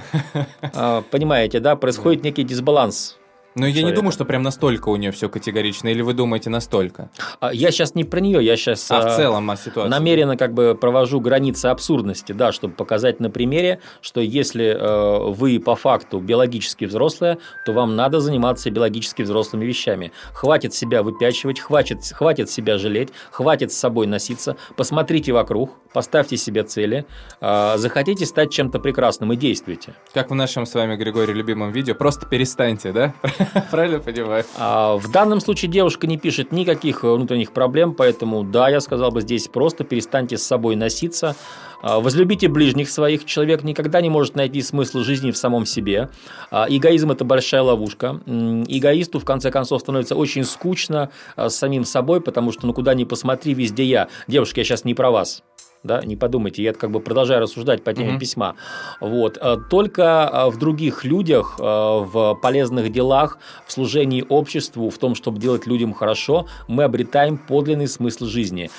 А, 0.74 1.04
понимаете, 1.10 1.60
да, 1.60 1.76
происходит 1.76 2.24
некий 2.24 2.44
дисбаланс 2.44 3.19
но 3.60 3.68
я 3.68 3.84
не 3.84 3.92
думаю, 3.92 4.12
что 4.12 4.26
прям 4.26 4.42
настолько 4.42 4.90
у 4.90 4.96
нее 4.96 5.12
все 5.12 5.30
категорично, 5.30 5.90
или 5.90 6.02
вы 6.02 6.14
думаете 6.14 6.50
настолько? 6.50 7.10
А, 7.40 7.54
я 7.54 7.72
сейчас 7.72 7.96
не 7.96 8.04
про 8.04 8.20
нее, 8.20 8.44
я 8.44 8.56
сейчас 8.58 8.90
а 8.92 9.02
в 9.02 9.06
а, 9.06 9.16
целом 9.16 9.50
о 9.50 9.58
ситуации. 9.58 9.90
намеренно 9.90 10.38
как 10.38 10.54
бы 10.54 10.78
провожу 10.80 11.20
границы 11.20 11.68
абсурдности, 11.68 12.32
да, 12.32 12.52
чтобы 12.52 12.74
показать 12.74 13.20
на 13.20 13.30
примере, 13.30 13.80
что 14.02 14.22
если 14.22 14.66
э, 14.66 15.32
вы 15.32 15.60
по 15.60 15.76
факту 15.76 16.20
биологически 16.20 16.86
взрослые, 16.86 17.38
то 17.66 17.74
вам 17.74 17.96
надо 17.96 18.20
заниматься 18.20 18.70
биологически 18.72 19.24
взрослыми 19.24 19.66
вещами. 19.66 20.12
Хватит 20.34 20.74
себя 20.74 21.04
выпячивать, 21.04 21.60
хватит, 21.60 22.00
хватит 22.12 22.50
себя 22.50 22.78
жалеть, 22.78 23.10
хватит 23.32 23.72
с 23.72 23.78
собой 23.78 24.08
носиться, 24.08 24.56
посмотрите 24.76 25.32
вокруг, 25.34 25.72
поставьте 25.94 26.38
себе 26.38 26.64
цели, 26.64 27.06
э, 27.42 27.74
захотите 27.78 28.26
стать 28.26 28.52
чем-то 28.52 28.80
прекрасным 28.80 29.34
и 29.34 29.36
действуйте. 29.36 29.94
Как 30.14 30.32
в 30.32 30.36
нашем 30.36 30.66
с 30.66 30.74
вами, 30.74 30.96
Григорий, 30.96 31.34
любимом 31.34 31.72
видео, 31.72 31.96
просто 31.96 32.26
перестаньте, 32.26 32.92
да? 32.92 33.14
Правильно 33.72 34.00
понимаю? 34.00 34.44
А, 34.58 34.96
в 34.98 35.12
данном 35.12 35.40
случае 35.40 35.72
девушка 35.72 36.08
не 36.08 36.18
пишет 36.18 36.52
никаких 36.52 37.04
э, 37.04 37.14
внутренних 37.14 37.52
проблем, 37.52 37.94
поэтому 37.94 38.44
да, 38.44 38.70
я 38.70 38.80
сказал 38.80 39.12
бы 39.12 39.22
здесь 39.22 39.48
просто 39.48 39.84
перестаньте 39.84 40.38
с 40.38 40.44
собой 40.44 40.76
носиться, 40.76 41.36
а, 41.82 42.00
возлюбите 42.00 42.48
ближних 42.48 42.90
своих. 42.90 43.26
Человек 43.26 43.64
никогда 43.64 44.02
не 44.02 44.10
может 44.10 44.36
найти 44.36 44.62
смысл 44.62 45.00
жизни 45.00 45.32
в 45.32 45.38
самом 45.38 45.66
себе. 45.66 46.10
А, 46.52 46.66
эгоизм– 46.70 47.12
это 47.14 47.26
большая 47.26 47.62
ловушка. 47.62 48.22
Эгоисту, 48.26 49.20
в 49.20 49.26
конце 49.26 49.52
концов, 49.52 49.82
становится 49.82 50.16
очень 50.16 50.44
скучно 50.44 51.10
с 51.36 51.56
самим 51.56 51.86
собой, 51.86 52.22
потому 52.22 52.52
что 52.52 52.68
ну 52.68 52.74
куда 52.74 52.94
ни 52.94 53.04
посмотри, 53.04 53.54
везде 53.54 53.84
я. 53.84 54.08
Девушка, 54.28 54.62
я 54.62 54.64
сейчас 54.64 54.84
не 54.84 54.94
про 54.94 55.12
вас 55.12 55.44
да, 55.84 56.02
не 56.04 56.16
подумайте, 56.16 56.62
я 56.62 56.74
как 56.74 56.92
бы 56.92 57.00
продолжаю 57.00 57.42
рассуждать 57.42 57.84
по 57.84 57.94
теме 57.94 58.16
mm-hmm. 58.16 58.20
письма. 58.20 58.56
Вот. 59.00 59.38
Э, 59.42 59.58
только 59.70 60.30
э, 60.32 60.50
в 60.50 60.58
других 60.60 61.06
людях, 61.06 61.56
э, 61.58 61.64
в 61.64 62.36
полезных 62.42 62.92
делах, 62.92 63.38
в 63.66 63.72
служении 63.72 64.26
обществу, 64.28 64.90
в 64.90 64.98
том, 64.98 65.16
чтобы 65.16 65.40
делать 65.40 65.68
людям 65.68 65.94
хорошо, 65.94 66.48
мы 66.68 66.84
обретаем 66.84 67.38
подлинный 67.38 67.88
смысл 67.88 68.26
жизни. 68.26 68.70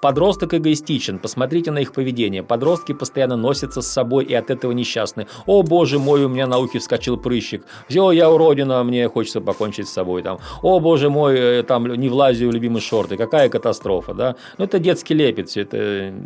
Подросток 0.00 0.54
эгоистичен, 0.54 1.18
посмотрите 1.18 1.70
на 1.70 1.78
их 1.78 1.92
поведение. 1.92 2.42
Подростки 2.42 2.92
постоянно 2.92 3.36
носятся 3.36 3.82
с 3.82 3.86
собой 3.86 4.24
и 4.24 4.34
от 4.34 4.50
этого 4.50 4.72
несчастны. 4.72 5.26
О, 5.46 5.62
боже 5.62 5.98
мой, 5.98 6.24
у 6.24 6.28
меня 6.28 6.46
на 6.46 6.58
ухе 6.58 6.78
вскочил 6.78 7.16
прыщик. 7.16 7.64
Все, 7.88 8.10
я 8.12 8.30
уродина, 8.30 8.82
мне 8.84 9.08
хочется 9.08 9.40
покончить 9.40 9.88
с 9.88 9.92
собой. 9.92 10.22
Там. 10.22 10.38
О, 10.62 10.80
боже 10.80 11.10
мой, 11.10 11.62
там 11.62 11.86
не 11.86 12.08
влазю 12.08 12.48
в 12.48 12.52
любимые 12.52 12.82
шорты. 12.82 13.16
Какая 13.16 13.48
катастрофа, 13.48 14.14
да? 14.14 14.36
Ну, 14.58 14.64
это 14.64 14.78
детский 14.78 15.14
лепет, 15.14 15.56
это 15.56 15.76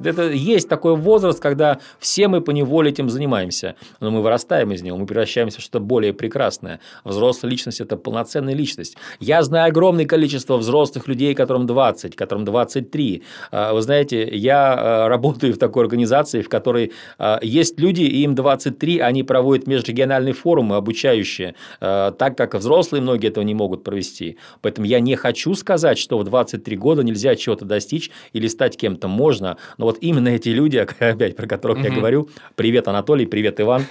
это 0.05 0.31
есть 0.31 0.69
такой 0.69 0.97
возраст, 0.97 1.41
когда 1.41 1.79
все 1.99 2.29
мы 2.29 2.41
по 2.41 2.50
неволе 2.50 2.91
этим 2.91 3.09
занимаемся, 3.09 3.77
но 4.00 4.11
мы 4.11 4.23
вырастаем 4.23 4.73
из 4.73 4.83
него, 4.83 4.97
мы 4.97 5.07
превращаемся 5.07 5.59
в 5.59 5.62
что-то 5.62 5.81
более 5.81 6.12
прекрасное. 6.12 6.81
Взрослая 7.05 7.50
личность– 7.50 7.81
это 7.83 7.97
полноценная 7.97 8.55
личность. 8.55 8.97
Я 9.19 9.43
знаю 9.43 9.69
огромное 9.71 10.07
количество 10.07 10.57
взрослых 10.57 11.09
людей, 11.09 11.35
которым 11.35 11.67
20, 11.67 12.17
которым 12.17 12.45
23. 12.45 13.23
А, 13.61 13.73
вы 13.75 13.83
знаете, 13.83 14.29
я 14.33 14.75
а, 14.75 15.09
работаю 15.09 15.52
в 15.52 15.59
такой 15.59 15.85
организации, 15.85 16.40
в 16.40 16.49
которой 16.49 16.93
а, 17.19 17.38
есть 17.43 17.79
люди, 17.79 18.02
и 18.02 18.23
им 18.23 18.35
23, 18.35 19.00
они 19.00 19.23
проводят 19.23 19.67
межрегиональные 19.67 20.33
форумы 20.35 20.76
обучающие, 20.76 21.55
так 21.81 22.37
как 22.37 22.55
взрослые 22.55 23.02
многие 23.02 23.29
этого 23.29 23.45
не 23.45 23.55
могут 23.55 23.85
провести. 23.85 24.37
Поэтому 24.62 24.87
я 24.87 25.00
не 25.00 25.17
хочу 25.17 25.55
сказать, 25.55 25.99
что 25.99 26.19
в 26.19 26.25
23 26.25 26.76
года 26.76 27.02
нельзя 27.02 27.37
чего-то 27.37 27.64
достичь 27.64 28.11
или 28.33 28.47
стать 28.49 28.76
кем-то 28.76 29.09
можно, 29.09 29.57
но 29.79 29.87
вот 29.87 29.99
именно 30.00 30.29
эти 30.29 30.49
люди, 30.50 30.76
опять 30.99 31.37
про 31.37 31.47
которых 31.47 31.79
угу. 31.79 31.87
я 31.87 31.93
говорю, 31.93 32.29
привет, 32.55 32.88
Анатолий, 32.88 33.26
привет, 33.26 33.61
Иван, 33.61 33.85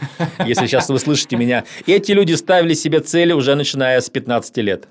если 0.46 0.66
сейчас 0.68 0.90
вы 0.90 1.00
слышите 1.00 1.36
меня, 1.36 1.66
эти 1.86 2.12
люди 2.12 2.34
ставили 2.34 2.74
себе 2.74 3.00
цели 3.00 3.34
уже 3.34 3.56
начиная 3.56 4.02
с 4.02 4.10
15 4.10 4.58
лет. 4.58 4.88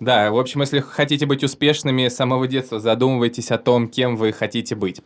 Да, 0.00 0.30
в 0.30 0.38
общем, 0.38 0.60
если 0.60 0.80
хотите 0.80 1.26
быть 1.26 1.42
успешными 1.42 2.08
с 2.08 2.16
самого 2.16 2.46
детства, 2.46 2.80
задумывайтесь 2.80 3.50
о 3.50 3.58
том, 3.58 3.88
кем 3.88 4.16
вы 4.16 4.32
хотите 4.32 4.74
быть. 4.74 5.00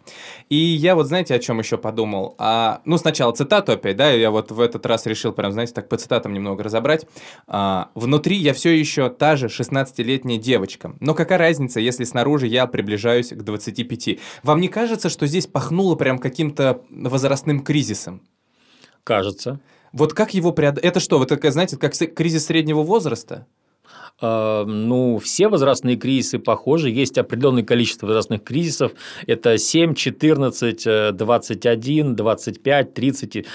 И 0.48 0.56
я 0.56 0.94
вот, 0.94 1.06
знаете, 1.06 1.34
о 1.34 1.38
чем 1.38 1.58
еще 1.58 1.78
подумал? 1.78 2.34
А, 2.38 2.80
ну, 2.84 2.98
сначала 2.98 3.32
цитату 3.32 3.72
опять, 3.72 3.96
да, 3.96 4.10
я 4.10 4.30
вот 4.30 4.50
в 4.50 4.60
этот 4.60 4.84
раз 4.86 5.06
решил 5.06 5.32
прям, 5.32 5.52
знаете, 5.52 5.72
так 5.74 5.88
по 5.88 5.96
цитатам 5.96 6.32
немного 6.32 6.62
разобрать. 6.62 7.06
А, 7.46 7.90
Внутри 7.94 8.36
я 8.36 8.52
все 8.52 8.70
еще 8.70 9.10
та 9.10 9.36
же 9.36 9.46
16-летняя 9.46 10.38
девочка. 10.38 10.94
Но 11.00 11.14
какая 11.14 11.38
разница, 11.38 11.80
если 11.80 12.04
снаружи 12.04 12.46
я 12.46 12.66
приближаюсь 12.66 13.28
к 13.28 13.42
25? 13.42 14.18
Вам 14.42 14.60
не 14.60 14.68
кажется, 14.68 15.08
что 15.08 15.26
здесь 15.26 15.46
пахнуло 15.46 15.94
прям 15.94 16.18
каким-то 16.18 16.82
возрастным 16.90 17.60
кризисом? 17.60 18.22
Кажется. 19.04 19.60
Вот 19.92 20.14
как 20.14 20.34
его 20.34 20.52
преодолеть? 20.52 20.84
Это 20.84 21.00
что, 21.00 21.18
вы 21.18 21.26
такая, 21.26 21.52
знаете, 21.52 21.76
как 21.76 21.92
кризис 22.14 22.46
среднего 22.46 22.82
возраста? 22.82 23.46
А, 24.20 24.64
ну, 24.64 25.18
все 25.18 25.48
возрастные 25.48 25.96
кризисы 25.96 26.38
похожи, 26.38 26.90
есть 26.90 27.18
определенное 27.18 27.62
количество 27.62 28.06
возрастных 28.06 28.44
кризисов, 28.44 28.92
это 29.26 29.56
7, 29.58 29.94
14, 29.94 31.16
21, 31.16 32.16
25, 32.16 32.94
30, 32.94 33.46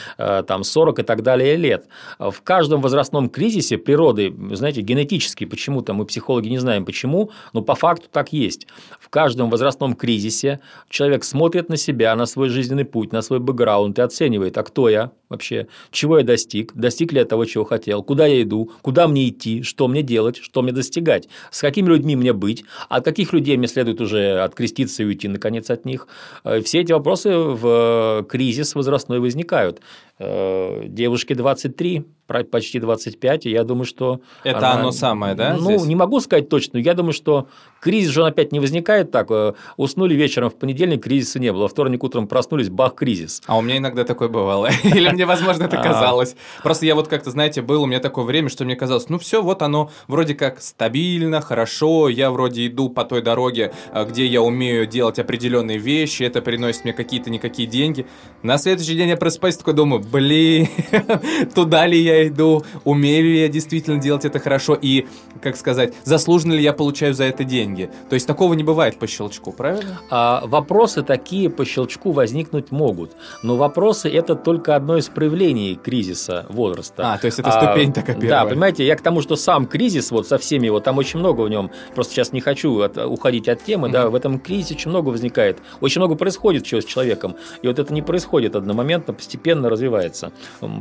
там, 0.48 0.64
40 0.64 1.00
и 1.00 1.04
так 1.04 1.22
далее 1.24 1.56
лет. 1.56 1.88
В 2.20 2.42
каждом 2.44 2.82
возрастном 2.82 3.30
кризисе 3.30 3.78
природы, 3.78 4.34
знаете, 4.52 4.82
генетически, 4.82 5.46
почему-то 5.46 5.94
мы 5.94 6.06
психологи 6.06 6.48
не 6.48 6.58
знаем 6.58 6.86
почему, 6.86 7.32
но 7.54 7.62
по 7.62 7.76
факту 7.76 8.08
так 8.12 8.34
есть. 8.34 8.68
В 9.00 9.10
каждом 9.10 9.50
возрастном 9.50 9.94
кризисе 9.94 10.60
человек 10.90 11.24
смотрит 11.24 11.70
на 11.70 11.78
себя, 11.78 12.16
на 12.16 12.26
свой 12.26 12.50
жизненный 12.50 12.86
путь, 12.86 13.12
на 13.12 13.22
свой 13.22 13.40
бэкграунд 13.40 14.00
и 14.00 14.02
оценивает, 14.02 14.58
а 14.58 14.64
кто 14.64 14.90
я 14.90 15.12
вообще, 15.30 15.68
чего 15.92 16.20
я 16.20 16.24
достиг, 16.24 16.74
достиг 16.74 17.12
ли 17.12 17.20
я 17.20 17.26
того, 17.26 17.46
чего 17.46 17.64
хотел, 17.64 18.04
куда 18.04 18.26
я 18.26 18.42
иду, 18.42 18.72
куда 18.82 19.08
мне 19.08 19.30
идти, 19.30 19.64
что 19.64 19.88
мне 19.88 20.02
делать, 20.02 20.38
что 20.38 20.62
мне 20.62 20.72
достигать, 20.72 21.28
с 21.52 21.62
какими 21.62 21.88
людьми 21.88 22.16
мне 22.16 22.34
быть, 22.34 22.64
от 22.90 23.06
каких 23.06 23.34
людей 23.34 23.58
мне 23.58 23.68
следует 23.68 24.02
уже 24.02 24.40
откреститься 24.42 25.04
и 25.04 25.06
уйти, 25.06 25.28
наконец, 25.28 25.70
от 25.70 25.86
них. 25.86 26.08
Э, 26.44 26.62
все 26.62 26.82
эти 26.82 26.92
вопросы 26.92 27.36
в 27.36 28.26
кризис 28.30 28.76
возрастной 28.76 29.20
возникают. 29.20 29.82
Э, 30.18 30.84
девушке 30.88 31.36
23, 31.36 32.06
почти 32.50 32.80
25, 32.80 33.46
и 33.46 33.52
я 33.52 33.66
думаю, 33.66 33.84
что... 33.86 34.22
Это 34.46 34.60
она, 34.60 34.80
оно 34.80 34.92
самое, 34.92 35.36
да? 35.36 35.56
Ну, 35.58 35.72
здесь? 35.72 35.86
не 35.86 35.96
могу 35.96 36.22
сказать 36.22 36.48
точно, 36.48 36.78
я 36.78 36.94
думаю, 36.94 37.12
что 37.12 37.50
кризис 37.82 38.12
же 38.12 38.22
он 38.22 38.28
опять 38.28 38.54
не 38.54 38.62
возникает 38.62 39.12
так. 39.12 39.30
Э, 39.30 39.54
уснули 39.76 40.16
вечером 40.16 40.50
в 40.50 40.56
понедельник, 40.56 41.04
кризиса 41.04 41.40
не 41.40 41.52
было. 41.52 41.68
Вторник 41.68 42.02
утром 42.02 42.30
проснулись, 42.30 42.70
бах, 42.70 42.96
кризис. 42.96 43.42
А 43.46 43.58
у 43.58 43.62
меня 43.62 43.78
иногда 43.78 44.06
такое 44.06 44.30
бывало. 44.30 44.70
Или 44.84 45.10
мне, 45.10 45.26
возможно, 45.26 45.66
это 45.66 45.82
а. 45.82 45.84
казалось. 45.84 46.38
Просто 46.64 46.86
я 46.86 46.96
вот 46.96 47.10
как-то, 47.10 47.32
знаете, 47.32 47.62
был 47.62 47.84
у 47.84 47.86
меня 47.86 48.00
такое 48.00 48.24
время, 48.24 48.48
что 48.48 48.64
мне 48.64 48.78
казалось, 48.78 49.10
ну 49.10 49.20
все, 49.20 49.42
вот 49.42 49.62
оно 49.62 49.92
вроде 50.08 50.34
как 50.34 50.62
стабильно, 50.62 51.42
хорошо, 51.42 52.08
я 52.08 52.32
вроде 52.32 52.68
иду 52.68 52.90
по 52.90 53.04
той 53.04 53.22
дороге, 53.22 53.74
э, 53.92 54.06
где 54.06 54.26
я 54.26 54.42
умею 54.42 54.88
делать 54.88 55.20
определенные 55.20 55.78
вещи, 55.78 56.24
это 56.24 56.42
приносит 56.42 56.86
мне 56.86 56.94
какие-то 56.94 57.30
никакие 57.30 57.68
деньги. 57.68 58.08
На 58.44 58.58
следующий 58.58 58.96
день 58.96 59.10
я 59.10 59.18
просыпаюсь 59.18 59.58
такой 59.58 59.74
думаю, 59.74 60.05
блин, 60.12 60.68
туда 61.56 61.86
ли 61.86 62.00
я 62.00 62.28
иду, 62.28 62.64
умею 62.84 63.24
ли 63.24 63.42
я 63.42 63.48
действительно 63.48 64.00
делать 64.00 64.26
это 64.26 64.40
хорошо 64.40 64.78
и, 64.80 65.08
как 65.42 65.56
сказать, 65.56 65.94
заслуженно 66.04 66.54
ли 66.54 66.64
я 66.64 66.74
получаю 66.74 67.14
за 67.14 67.26
это 67.26 67.44
деньги. 67.44 67.90
То 68.10 68.16
есть 68.16 68.28
такого 68.28 68.54
не 68.54 68.64
бывает 68.64 68.98
по 69.00 69.08
щелчку, 69.08 69.52
правильно? 69.52 70.00
А 70.10 70.44
вопросы 70.46 71.04
такие 71.04 71.50
по 71.50 71.66
щелчку 71.66 72.12
возникнуть 72.12 72.72
могут, 72.72 73.12
но 73.44 73.56
вопросы 73.56 74.10
это 74.10 74.36
только 74.36 74.76
одно 74.76 74.98
из 74.98 75.08
проявлений 75.08 75.76
кризиса 75.76 76.46
возраста. 76.50 77.14
А, 77.14 77.18
то 77.18 77.26
есть 77.26 77.40
это 77.40 77.52
ступень 77.52 77.92
а, 77.92 77.94
такая 77.94 78.16
первая. 78.16 78.44
Да, 78.44 78.50
понимаете, 78.50 78.86
я 78.86 78.96
к 78.96 79.02
тому, 79.02 79.22
что 79.22 79.36
сам 79.36 79.66
кризис, 79.66 80.12
вот 80.12 80.28
со 80.28 80.38
всеми 80.38 80.68
его, 80.68 80.80
там 80.80 80.98
очень 80.98 81.20
много 81.20 81.42
в 81.42 81.50
нем, 81.50 81.72
просто 81.94 82.14
сейчас 82.14 82.32
не 82.32 82.42
хочу 82.42 82.80
от, 82.82 82.98
уходить 82.98 83.48
от 83.50 83.64
темы, 83.64 83.88
mm-hmm. 83.88 83.92
да, 83.92 84.10
в 84.10 84.16
этом 84.16 84.40
кризисе 84.40 84.76
очень 84.76 84.90
много 84.90 85.10
возникает, 85.10 85.60
очень 85.82 86.00
много 86.00 86.16
происходит 86.16 86.66
чего 86.66 86.82
с 86.82 86.86
человеком, 86.86 87.36
и 87.62 87.68
вот 87.68 87.80
это 87.80 87.94
не 87.94 88.02
происходит 88.02 88.56
одномоментно, 88.56 89.14
постепенно 89.14 89.70
развивается. 89.70 89.95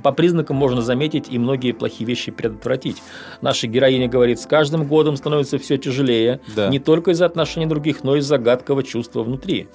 По 0.02 0.12
признакам 0.12 0.56
можно 0.56 0.82
заметить 0.82 1.26
и 1.30 1.38
многие 1.38 1.72
плохие 1.72 2.06
вещи 2.06 2.32
предотвратить. 2.32 3.02
Наша 3.40 3.66
героиня 3.66 4.08
говорит, 4.08 4.40
с 4.40 4.46
каждым 4.46 4.84
годом 4.84 5.16
становится 5.16 5.58
все 5.58 5.78
тяжелее, 5.78 6.40
да. 6.54 6.68
не 6.68 6.78
только 6.78 7.12
из-за 7.12 7.26
отношений 7.26 7.66
других, 7.66 8.04
но 8.04 8.16
и 8.16 8.18
из-за 8.20 8.38
гадкого 8.38 8.82
чувства 8.82 9.22
внутри. 9.22 9.68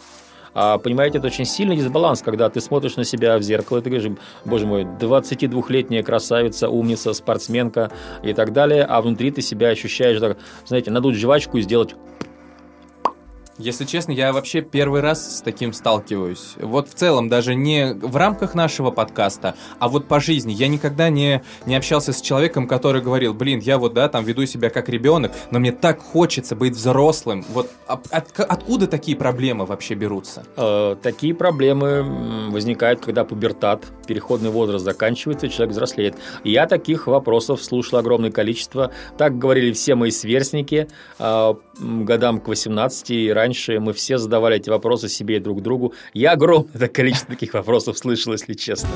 А, 0.54 0.78
понимаете, 0.78 1.20
это 1.20 1.28
очень 1.28 1.46
сильный 1.46 1.76
дисбаланс, 1.76 2.22
когда 2.22 2.50
ты 2.50 2.60
смотришь 2.60 2.96
на 2.96 3.04
себя 3.04 3.38
в 3.38 3.42
зеркало, 3.42 3.80
и 3.80 3.82
ты 3.82 3.90
говоришь, 3.90 4.12
боже 4.46 4.66
мой, 4.66 4.84
22-летняя 4.84 6.04
красавица, 6.04 6.70
умница, 6.70 7.14
спортсменка 7.14 7.92
и 8.24 8.34
так 8.34 8.52
далее, 8.52 8.84
а 8.84 9.02
внутри 9.02 9.32
ты 9.32 9.42
себя 9.42 9.70
ощущаешь, 9.70 10.20
так, 10.20 10.38
знаете, 10.66 10.92
надуть 10.92 11.16
жвачку 11.16 11.58
и 11.58 11.62
сделать 11.62 11.96
если 13.60 13.84
честно, 13.84 14.14
я 14.14 14.32
вообще 14.32 14.62
первый 14.62 15.02
раз 15.02 15.38
с 15.38 15.42
таким 15.42 15.74
сталкиваюсь. 15.74 16.54
Вот 16.62 16.90
в 16.90 16.94
целом, 16.94 17.28
даже 17.28 17.56
не 17.56 17.94
в 17.94 18.16
рамках 18.16 18.56
нашего 18.56 18.90
подкаста, 18.90 19.56
а 19.80 19.90
вот 19.90 20.08
по 20.08 20.22
жизни. 20.22 20.54
Я 20.54 20.70
никогда 20.70 21.10
не, 21.10 21.44
не 21.66 21.76
общался 21.76 22.14
с 22.14 22.22
человеком, 22.22 22.68
который 22.68 23.02
говорил, 23.02 23.34
блин, 23.34 23.60
я 23.60 23.78
вот, 23.78 23.94
да, 23.94 24.08
там 24.08 24.24
веду 24.24 24.46
себя 24.46 24.70
как 24.70 24.88
ребенок, 24.88 25.34
но 25.52 25.60
мне 25.60 25.74
так 25.74 26.00
хочется 26.00 26.56
быть 26.56 26.74
взрослым. 26.74 27.44
Вот 27.50 27.70
от, 27.86 28.08
от, 28.12 28.40
откуда 28.40 28.88
такие 28.88 29.18
проблемы 29.18 29.66
вообще 29.66 29.94
берутся? 29.94 30.46
Э, 30.56 30.96
такие 31.02 31.36
проблемы 31.36 32.50
возникают, 32.52 33.02
когда 33.02 33.26
пубертат, 33.26 33.84
переходный 34.08 34.52
возраст 34.52 34.86
заканчивается, 34.86 35.50
человек 35.50 35.74
взрослеет. 35.74 36.16
Я 36.46 36.66
таких 36.66 37.08
вопросов 37.08 37.62
слушал 37.62 38.00
огромное 38.00 38.32
количество. 38.32 38.92
Так 39.18 39.38
говорили 39.38 39.74
все 39.74 39.96
мои 39.96 40.12
сверстники 40.12 40.88
э, 41.20 41.54
годам 41.78 42.40
к 42.40 42.48
18 42.48 43.12
и 43.12 43.30
ранее 43.34 43.49
раньше 43.50 43.80
мы 43.80 43.94
все 43.94 44.20
задавали 44.20 44.58
эти 44.58 44.70
вопросы 44.70 45.10
себе 45.10 45.38
и 45.38 45.40
друг 45.40 45.62
другу. 45.64 45.94
Я 46.14 46.34
огромное 46.34 46.88
количество 46.94 47.34
таких 47.34 47.54
вопросов 47.54 47.98
слышал, 47.98 48.34
если 48.34 48.54
честно. 48.54 48.90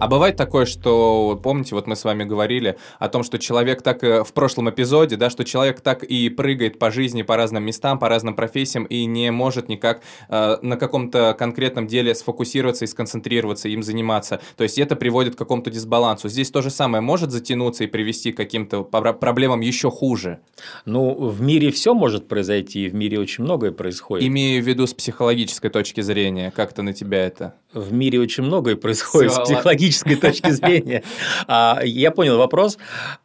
А 0.00 0.08
бывает 0.08 0.36
такое, 0.36 0.64
что, 0.64 1.38
помните, 1.42 1.74
вот 1.74 1.86
мы 1.86 1.94
с 1.94 2.04
вами 2.04 2.24
говорили 2.24 2.78
о 2.98 3.08
том, 3.10 3.22
что 3.22 3.38
человек 3.38 3.82
так 3.82 4.02
э, 4.02 4.24
в 4.24 4.32
прошлом 4.32 4.70
эпизоде, 4.70 5.16
да, 5.16 5.28
что 5.28 5.44
человек 5.44 5.82
так 5.82 6.02
и 6.02 6.30
прыгает 6.30 6.78
по 6.78 6.90
жизни, 6.90 7.20
по 7.20 7.36
разным 7.36 7.64
местам, 7.64 7.98
по 7.98 8.08
разным 8.08 8.34
профессиям 8.34 8.84
и 8.84 9.04
не 9.04 9.30
может 9.30 9.68
никак 9.68 10.00
э, 10.30 10.56
на 10.62 10.78
каком-то 10.78 11.36
конкретном 11.38 11.86
деле 11.86 12.14
сфокусироваться 12.14 12.86
и 12.86 12.88
сконцентрироваться, 12.88 13.68
им 13.68 13.82
заниматься. 13.82 14.40
То 14.56 14.64
есть 14.64 14.78
это 14.78 14.96
приводит 14.96 15.34
к 15.34 15.38
какому-то 15.38 15.70
дисбалансу. 15.70 16.30
Здесь 16.30 16.50
то 16.50 16.62
же 16.62 16.70
самое 16.70 17.02
может 17.02 17.30
затянуться 17.30 17.84
и 17.84 17.86
привести 17.86 18.32
к 18.32 18.38
каким-то 18.38 18.82
проблемам 18.82 19.60
еще 19.60 19.90
хуже. 19.90 20.40
Ну, 20.86 21.12
в 21.12 21.42
мире 21.42 21.70
все 21.70 21.92
может 21.92 22.26
произойти, 22.26 22.88
в 22.88 22.94
мире 22.94 23.20
очень 23.20 23.44
многое 23.44 23.72
происходит. 23.72 24.26
Имею 24.26 24.64
в 24.64 24.66
виду 24.66 24.86
с 24.86 24.94
психологической 24.94 25.68
точки 25.68 26.00
зрения, 26.00 26.50
как-то 26.56 26.80
на 26.80 26.94
тебя 26.94 27.26
это? 27.26 27.54
В 27.74 27.92
мире 27.92 28.18
очень 28.18 28.44
многое 28.44 28.76
происходит 28.76 29.30
Все, 29.30 29.44
с 29.44 29.48
психологической 29.48 29.89
юридической 29.90 30.16
точки 30.16 30.50
зрения. 30.50 31.02
А, 31.46 31.80
я 31.82 32.10
понял 32.10 32.38
вопрос. 32.38 32.78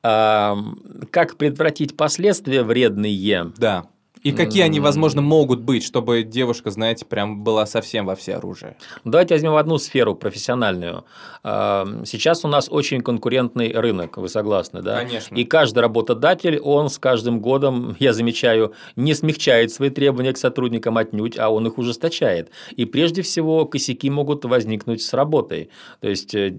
А, 0.03 0.57
как 1.11 1.37
предотвратить 1.37 1.95
последствия 1.95 2.63
вредные? 2.63 3.51
Да. 3.57 3.85
И 4.25 4.31
какие 4.31 4.63
они, 4.63 4.79
возможно, 4.79 5.21
могут 5.21 5.59
быть, 5.59 5.83
чтобы 5.83 6.23
девушка, 6.23 6.71
знаете, 6.71 7.05
прям 7.05 7.43
была 7.43 7.67
совсем 7.67 8.07
во 8.07 8.15
все 8.15 8.37
оружие? 8.37 8.75
Давайте 9.03 9.35
возьмем 9.35 9.53
одну 9.53 9.77
сферу 9.77 10.15
профессиональную. 10.15 11.05
Сейчас 11.43 12.43
у 12.43 12.47
нас 12.47 12.67
очень 12.71 13.01
конкурентный 13.01 13.71
рынок, 13.73 14.17
вы 14.17 14.27
согласны, 14.27 14.81
да? 14.81 15.01
Конечно. 15.01 15.35
И 15.35 15.43
каждый 15.43 15.81
работодатель, 15.81 16.57
он 16.57 16.89
с 16.89 16.97
каждым 16.97 17.39
годом, 17.39 17.95
я 17.99 18.13
замечаю, 18.13 18.73
не 18.95 19.13
смягчает 19.13 19.71
свои 19.71 19.91
требования 19.91 20.33
к 20.33 20.39
сотрудникам 20.39 20.97
отнюдь, 20.97 21.37
а 21.37 21.49
он 21.49 21.67
их 21.67 21.77
ужесточает. 21.77 22.49
И 22.71 22.85
прежде 22.85 23.21
всего 23.21 23.65
косяки 23.67 24.09
могут 24.09 24.43
возникнуть 24.43 25.03
с 25.03 25.13
работой. 25.13 25.69
То 26.01 26.09
есть 26.09 26.33
э, 26.33 26.57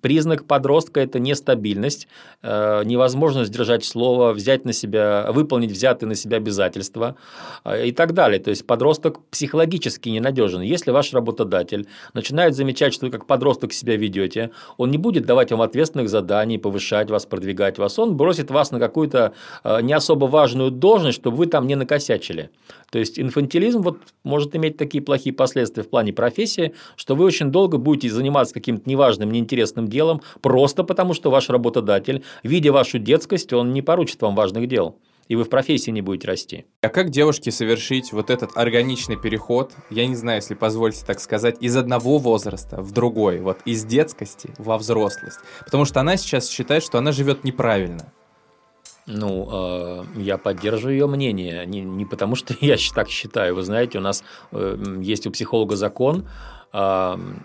признак 0.00 0.44
подростка– 0.44 1.00
это 1.00 1.18
нестабильность, 1.18 2.06
э, 2.42 2.84
невозможность 2.84 3.50
держать 3.50 3.84
слово, 3.84 4.32
взять 4.32 4.64
на 4.64 4.72
себя, 4.72 5.28
выполнить 5.32 5.72
взятые 5.72 6.08
на 6.08 6.14
себя 6.14 6.36
обязательства 6.36 6.83
предательства 6.84 7.16
э, 7.64 7.86
и 7.86 7.92
так 7.92 8.12
далее. 8.12 8.38
То 8.38 8.50
есть 8.50 8.66
подросток 8.66 9.20
психологически 9.30 10.08
ненадежен. 10.08 10.62
Если 10.62 10.90
ваш 10.90 11.12
работодатель 11.12 11.86
начинает 12.14 12.54
замечать, 12.54 12.94
что 12.94 13.06
вы 13.06 13.12
как 13.12 13.26
подросток 13.26 13.72
себя 13.72 13.96
ведете, 13.96 14.50
он 14.76 14.90
не 14.90 14.98
будет 14.98 15.26
давать 15.26 15.50
вам 15.50 15.62
ответственных 15.62 16.08
заданий, 16.08 16.58
повышать 16.58 17.10
вас, 17.10 17.26
продвигать 17.26 17.78
вас, 17.78 17.98
он 17.98 18.16
бросит 18.16 18.50
вас 18.50 18.70
на 18.70 18.78
какую-то 18.78 19.32
э, 19.64 19.82
не 19.82 19.92
особо 19.92 20.26
важную 20.26 20.70
должность, 20.70 21.20
чтобы 21.20 21.36
вы 21.36 21.46
там 21.46 21.66
не 21.66 21.76
накосячили. 21.76 22.50
То 22.90 22.98
есть 22.98 23.18
инфантилизм 23.18 23.82
вот 23.82 23.98
может 24.24 24.54
иметь 24.54 24.76
такие 24.76 25.02
плохие 25.02 25.34
последствия 25.34 25.82
в 25.82 25.88
плане 25.88 26.12
профессии, 26.12 26.74
что 26.96 27.16
вы 27.16 27.24
очень 27.24 27.50
долго 27.50 27.78
будете 27.78 28.14
заниматься 28.14 28.54
каким-то 28.54 28.88
неважным, 28.88 29.30
неинтересным 29.30 29.88
делом, 29.88 30.20
просто 30.40 30.84
потому 30.84 31.14
что 31.14 31.30
ваш 31.30 31.50
работодатель, 31.50 32.22
видя 32.44 32.72
вашу 32.72 32.98
детскость, 32.98 33.52
он 33.52 33.72
не 33.72 33.82
поручит 33.82 34.22
вам 34.22 34.34
важных 34.36 34.68
дел 34.68 34.96
и 35.28 35.36
вы 35.36 35.44
в 35.44 35.48
профессии 35.48 35.90
не 35.90 36.02
будете 36.02 36.28
расти. 36.28 36.66
А 36.82 36.88
как 36.88 37.10
девушке 37.10 37.50
совершить 37.50 38.12
вот 38.12 38.30
этот 38.30 38.56
органичный 38.56 39.16
переход, 39.16 39.72
я 39.90 40.06
не 40.06 40.16
знаю, 40.16 40.38
если 40.38 40.54
позволите 40.54 41.04
так 41.04 41.20
сказать, 41.20 41.56
из 41.60 41.76
одного 41.76 42.18
возраста 42.18 42.80
в 42.80 42.92
другой, 42.92 43.40
вот 43.40 43.58
из 43.64 43.84
детскости 43.84 44.50
во 44.58 44.78
взрослость? 44.78 45.38
Потому 45.64 45.84
что 45.84 46.00
она 46.00 46.16
сейчас 46.16 46.48
считает, 46.48 46.82
что 46.82 46.98
она 46.98 47.12
живет 47.12 47.44
неправильно. 47.44 48.12
Ну, 49.06 49.48
э, 49.52 50.04
я 50.16 50.38
поддерживаю 50.38 50.94
ее 50.94 51.06
мнение. 51.06 51.66
Не, 51.66 51.82
не 51.82 52.06
потому, 52.06 52.36
что 52.36 52.54
я 52.60 52.76
так 52.94 53.08
считаю. 53.08 53.54
Вы 53.54 53.62
знаете, 53.62 53.98
у 53.98 54.00
нас 54.00 54.24
э, 54.52 54.98
есть 55.00 55.26
у 55.26 55.30
психолога 55.30 55.76
закон, 55.76 56.26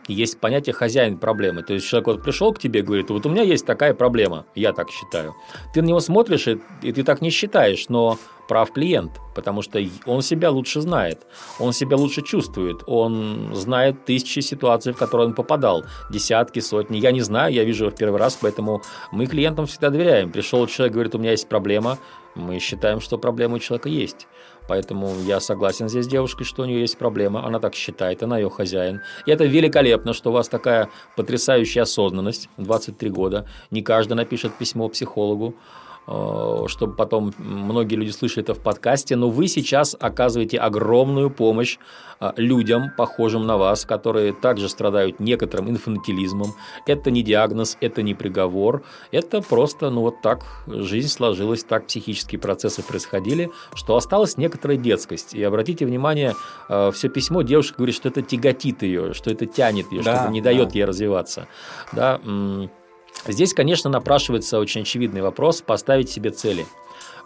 есть 0.08 0.40
понятие 0.40 0.74
хозяин 0.74 1.20
проблемы. 1.20 1.62
То 1.62 1.74
есть 1.74 1.88
человек 1.88 2.08
вот 2.08 2.24
пришел 2.24 2.52
к 2.52 2.60
тебе 2.60 2.80
и 2.80 2.84
говорит, 2.84 3.12
вот 3.12 3.26
у 3.28 3.30
меня 3.30 3.44
есть 3.44 3.66
такая 3.66 3.94
проблема, 3.94 4.46
я 4.56 4.74
так 4.74 4.90
считаю. 4.90 5.36
Ты 5.72 5.84
на 5.84 5.88
него 5.88 6.00
смотришь, 6.00 6.48
и, 6.48 6.60
и 6.82 6.92
ты 6.92 7.04
так 7.04 7.22
не 7.22 7.30
считаешь, 7.30 7.90
но 7.90 8.18
прав 8.48 8.72
клиент, 8.72 9.12
потому 9.36 9.62
что 9.62 9.80
он 10.08 10.24
себя 10.24 10.50
лучше 10.50 10.82
знает, 10.82 11.28
он 11.60 11.72
себя 11.72 11.96
лучше 11.96 12.24
чувствует, 12.24 12.82
он 12.88 13.52
знает 13.54 14.06
тысячи 14.06 14.40
ситуаций, 14.40 14.94
в 14.94 14.98
которые 14.98 15.28
он 15.28 15.36
попадал, 15.36 15.86
десятки, 16.10 16.60
сотни. 16.60 16.98
Я 16.98 17.12
не 17.12 17.22
знаю, 17.22 17.54
я 17.54 17.64
вижу 17.64 17.86
его 17.86 17.96
в 17.96 17.98
первый 17.98 18.20
раз, 18.20 18.40
поэтому 18.42 18.82
мы 19.12 19.28
клиентам 19.28 19.68
всегда 19.68 19.92
доверяем. 19.92 20.32
Пришел 20.32 20.66
человек, 20.66 20.94
говорит, 20.94 21.14
у 21.14 21.20
меня 21.20 21.32
есть 21.32 21.48
проблема, 21.48 22.00
мы 22.34 22.58
считаем, 22.60 23.00
что 23.00 23.20
проблема 23.20 23.56
у 23.56 23.60
человека 23.60 23.90
есть. 23.90 24.28
Поэтому 24.70 25.16
я 25.26 25.40
согласен 25.40 25.90
здесь 25.90 26.06
с 26.06 26.08
девушкой, 26.08 26.44
что 26.44 26.62
у 26.62 26.66
нее 26.66 26.82
есть 26.82 26.96
проблема. 27.00 27.44
Она 27.44 27.60
так 27.60 27.74
считает, 27.74 28.22
она 28.22 28.38
ее 28.38 28.52
хозяин. 28.52 29.02
И 29.26 29.32
это 29.32 29.44
великолепно, 29.46 30.14
что 30.14 30.30
у 30.30 30.34
вас 30.34 30.48
такая 30.48 30.90
потрясающая 31.18 31.82
осознанность. 31.82 32.50
23 32.58 33.10
года. 33.10 33.48
Не 33.72 33.82
каждый 33.82 34.14
напишет 34.14 34.54
письмо 34.54 34.88
психологу. 34.88 35.56
Э, 36.12 36.66
чтобы 36.68 36.96
потом 36.96 37.34
многие 37.38 37.94
люди 37.94 38.10
слышали 38.10 38.42
это 38.42 38.56
в 38.56 38.60
подкасте, 38.60 39.16
но 39.16 39.30
вы 39.30 39.48
сейчас 39.48 39.96
оказываете 40.00 40.58
огромную 40.58 41.30
помощь 41.30 41.78
э, 42.20 42.32
людям, 42.36 42.90
похожим 42.98 43.46
на 43.46 43.58
вас, 43.58 43.86
которые 43.86 44.34
также 44.34 44.70
страдают 44.70 45.20
некоторым 45.20 45.70
инфантилизмом. 45.70 46.56
Это 46.88 47.12
не 47.12 47.22
диагноз, 47.22 47.78
это 47.80 48.02
не 48.02 48.16
приговор, 48.16 48.82
это 49.12 49.42
просто, 49.42 49.92
ну 49.92 50.02
вот 50.02 50.22
так 50.24 50.46
жизнь 50.66 51.10
сложилась, 51.10 51.64
так 51.64 51.86
психические 51.86 52.40
процессы 52.40 52.82
происходили, 52.82 53.52
что 53.76 53.96
осталась 53.96 54.36
некоторая 54.36 54.78
детскость. 54.78 55.36
И 55.36 55.44
обратите 55.44 55.86
внимание, 55.86 56.34
э, 56.70 56.90
все 56.92 57.10
письмо 57.10 57.44
девушка 57.44 57.78
говорит, 57.78 57.96
что 57.96 58.10
это 58.10 58.24
тяготит 58.24 58.82
ее, 58.82 59.14
что 59.14 59.30
это 59.30 59.46
тянет 59.46 59.92
ее, 59.92 60.02
да, 60.02 60.16
что 60.16 60.24
это 60.24 60.32
не 60.32 60.42
дает 60.42 60.70
да. 60.70 60.74
ей 60.74 60.86
развиваться. 60.86 61.48
Да, 61.94 62.20
Здесь, 63.28 63.54
конечно, 63.54 63.90
напрашивается 63.90 64.60
очень 64.60 64.82
очевидный 64.82 65.22
вопрос– 65.22 65.62
поставить 65.66 66.10
себе 66.10 66.32
цели. 66.32 66.66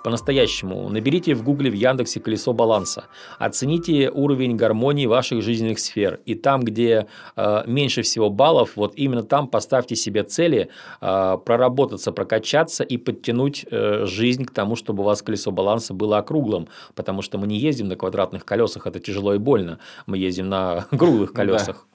по-настоящему. 0.04 0.89
Наберите 0.89 1.34
в 1.34 1.43
Гугле, 1.43 1.69
в 1.69 1.76
Яндексе 1.76 2.19
колесо 2.19 2.52
баланса. 2.52 3.06
Оцените 3.39 4.10
уровень 4.10 4.58
гармонии 4.58 5.06
ваших 5.06 5.41
жизненных 5.41 5.80
сфер. 5.80 6.19
И 6.26 6.36
там, 6.36 6.62
где 6.62 7.08
э, 7.38 7.63
меньше 7.67 8.02
всего 8.02 8.30
баллов, 8.30 8.76
вот 8.76 8.96
именно 8.98 9.24
там 9.24 9.48
поставьте 9.48 9.96
себе 9.96 10.24
цели 10.24 10.67
э, 11.00 11.38
проработаться, 11.46 12.12
прокачаться 12.12 12.84
и 12.84 12.98
подтянуть 12.98 13.65
э, 13.72 14.06
жизнь 14.06 14.43
к 14.43 14.52
тому, 14.52 14.76
чтобы 14.76 15.04
у 15.04 15.06
вас 15.06 15.22
колесо 15.22 15.52
баланса 15.52 15.93
было 15.93 16.17
округлым. 16.17 16.67
Потому 16.96 17.22
что 17.22 17.38
мы 17.38 17.48
не 17.48 17.58
ездим 17.58 17.88
на 17.88 17.96
квадратных 17.96 18.43
колесах, 18.43 18.86
это 18.88 19.00
тяжело 19.00 19.34
и 19.34 19.38
больно. 19.38 19.80
Мы 20.06 20.17
ездим 20.17 20.50
на 20.50 20.86
круглых 20.91 21.32
колесах. 21.32 21.88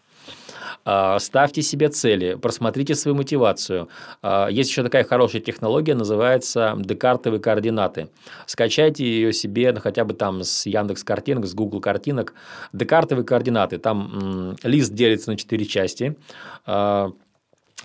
А, 0.91 1.19
ставьте 1.19 1.61
себе 1.61 1.91
цели, 1.91 2.33
просмотрите 2.33 2.95
свою 2.95 3.15
мотивацию. 3.15 3.91
А, 4.23 4.49
есть 4.49 4.71
еще 4.71 4.83
такая 4.83 5.05
хорошая 5.05 5.43
технология, 5.43 5.95
называется 5.95 6.75
декартовые 6.79 7.41
координаты. 7.41 8.09
Скачайте 8.47 9.05
ее 9.05 9.35
себе 9.35 9.71
ну, 9.73 9.81
хотя 9.81 10.07
бы 10.07 10.15
там 10.15 10.43
с 10.43 10.65
Яндекс 10.65 11.05
картинок, 11.05 11.45
с 11.45 11.53
Google 11.53 11.83
картинок. 11.83 12.33
Декартовые 12.73 13.27
координаты. 13.27 13.77
Там 13.77 14.57
лист 14.63 14.95
делится 14.95 15.31
на 15.31 15.37
четыре 15.37 15.67
части 15.67 16.17
а, 16.65 17.13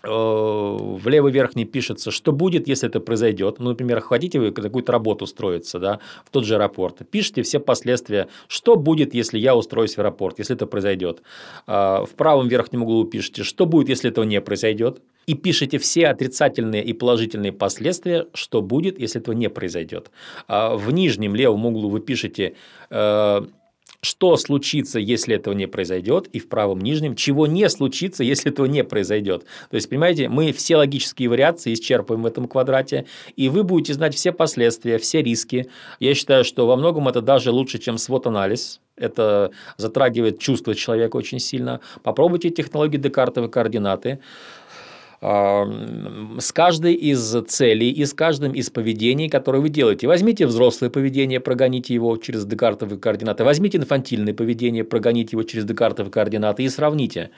в 0.04 1.08
левый 1.08 1.32
верхний 1.32 1.64
пишется, 1.64 2.12
что 2.12 2.34
будет, 2.34 2.68
если 2.68 2.90
это 2.90 3.00
произойдет. 3.00 3.60
Ну, 3.60 3.70
например, 3.70 4.02
хотите 4.02 4.40
вы 4.40 4.52
какую-то 4.52 4.92
работу 4.92 5.24
устроиться 5.24 5.80
да, 5.80 6.00
в 6.26 6.30
тот 6.30 6.46
же 6.46 6.56
аэропорт. 6.56 7.02
Пишите 7.10 7.42
все 7.42 7.60
последствия, 7.60 8.28
что 8.48 8.76
будет, 8.76 9.14
если 9.14 9.40
я 9.40 9.56
устроюсь 9.56 9.96
в 9.96 10.00
аэропорт, 10.00 10.40
если 10.40 10.56
это 10.56 10.68
произойдет. 10.68 11.22
А, 11.68 12.04
в 12.04 12.12
правом 12.12 12.50
верхнем 12.50 12.84
углу 12.84 13.06
пишите, 13.06 13.44
что 13.44 13.66
будет, 13.66 13.90
если 13.90 14.10
этого 14.10 14.26
не 14.26 14.42
произойдет. 14.42 15.02
И 15.26 15.36
пишите 15.36 15.78
все 15.78 16.08
отрицательные 16.08 16.84
и 16.84 16.92
положительные 16.92 17.54
последствия, 17.54 18.28
что 18.34 18.62
будет, 18.62 19.00
если 19.00 19.22
этого 19.22 19.34
не 19.34 19.50
произойдет. 19.50 20.12
А, 20.50 20.76
в 20.76 20.92
нижнем 20.92 21.34
левом 21.34 21.66
углу 21.66 21.90
вы 21.90 22.02
пишете 22.02 22.56
э, 22.90 23.42
что 24.04 24.36
случится, 24.36 25.00
если 25.00 25.36
этого 25.36 25.54
не 25.54 25.66
произойдет, 25.66 26.28
и 26.28 26.40
в 26.40 26.50
правом 26.50 26.82
нижнем, 26.82 27.16
чего 27.16 27.48
не 27.48 27.70
случится, 27.70 28.24
если 28.24 28.52
этого 28.52 28.66
не 28.66 28.84
произойдет. 28.84 29.46
То 29.70 29.76
есть, 29.76 29.90
понимаете, 29.90 30.28
мы 30.28 30.52
все 30.52 30.76
логические 30.76 31.30
вариации 31.30 31.74
исчерпываем 31.74 32.22
в 32.22 32.26
этом 32.26 32.48
квадрате, 32.48 33.06
и 33.38 33.48
вы 33.48 33.64
будете 33.64 33.94
знать 33.94 34.14
все 34.14 34.34
последствия, 34.34 34.98
все 34.98 35.24
риски. 35.24 35.70
Я 36.00 36.14
считаю, 36.16 36.44
что 36.44 36.68
во 36.68 36.76
многом 36.76 37.08
это 37.08 37.22
даже 37.22 37.52
лучше, 37.52 37.80
чем 37.80 37.98
свод-анализ. 37.98 38.82
Это 38.96 39.52
затрагивает 39.78 40.38
чувства 40.38 40.76
человека 40.76 41.16
очень 41.16 41.40
сильно. 41.40 41.80
Попробуйте 42.04 42.50
технологии 42.50 42.98
Декартовой 42.98 43.50
координаты 43.50 44.20
с 45.24 46.52
каждой 46.52 46.96
из 46.96 47.34
целей 47.48 47.92
и 47.92 48.04
с 48.04 48.14
каждым 48.14 48.52
из 48.52 48.70
поведений, 48.70 49.30
которые 49.30 49.62
вы 49.62 49.70
делаете. 49.70 50.06
Возьмите 50.06 50.46
взрослое 50.46 50.90
поведение, 50.90 51.40
прогоните 51.40 51.94
его 51.94 52.18
через 52.18 52.46
декартовые 52.46 53.00
координаты, 53.00 53.46
возьмите 53.46 53.78
инфантильное 53.78 54.34
поведение, 54.34 54.84
прогоните 54.84 55.30
его 55.38 55.44
через 55.44 55.64
декартовые 55.64 56.12
координаты 56.12 56.64
и 56.64 56.70
сравните, 56.70 57.30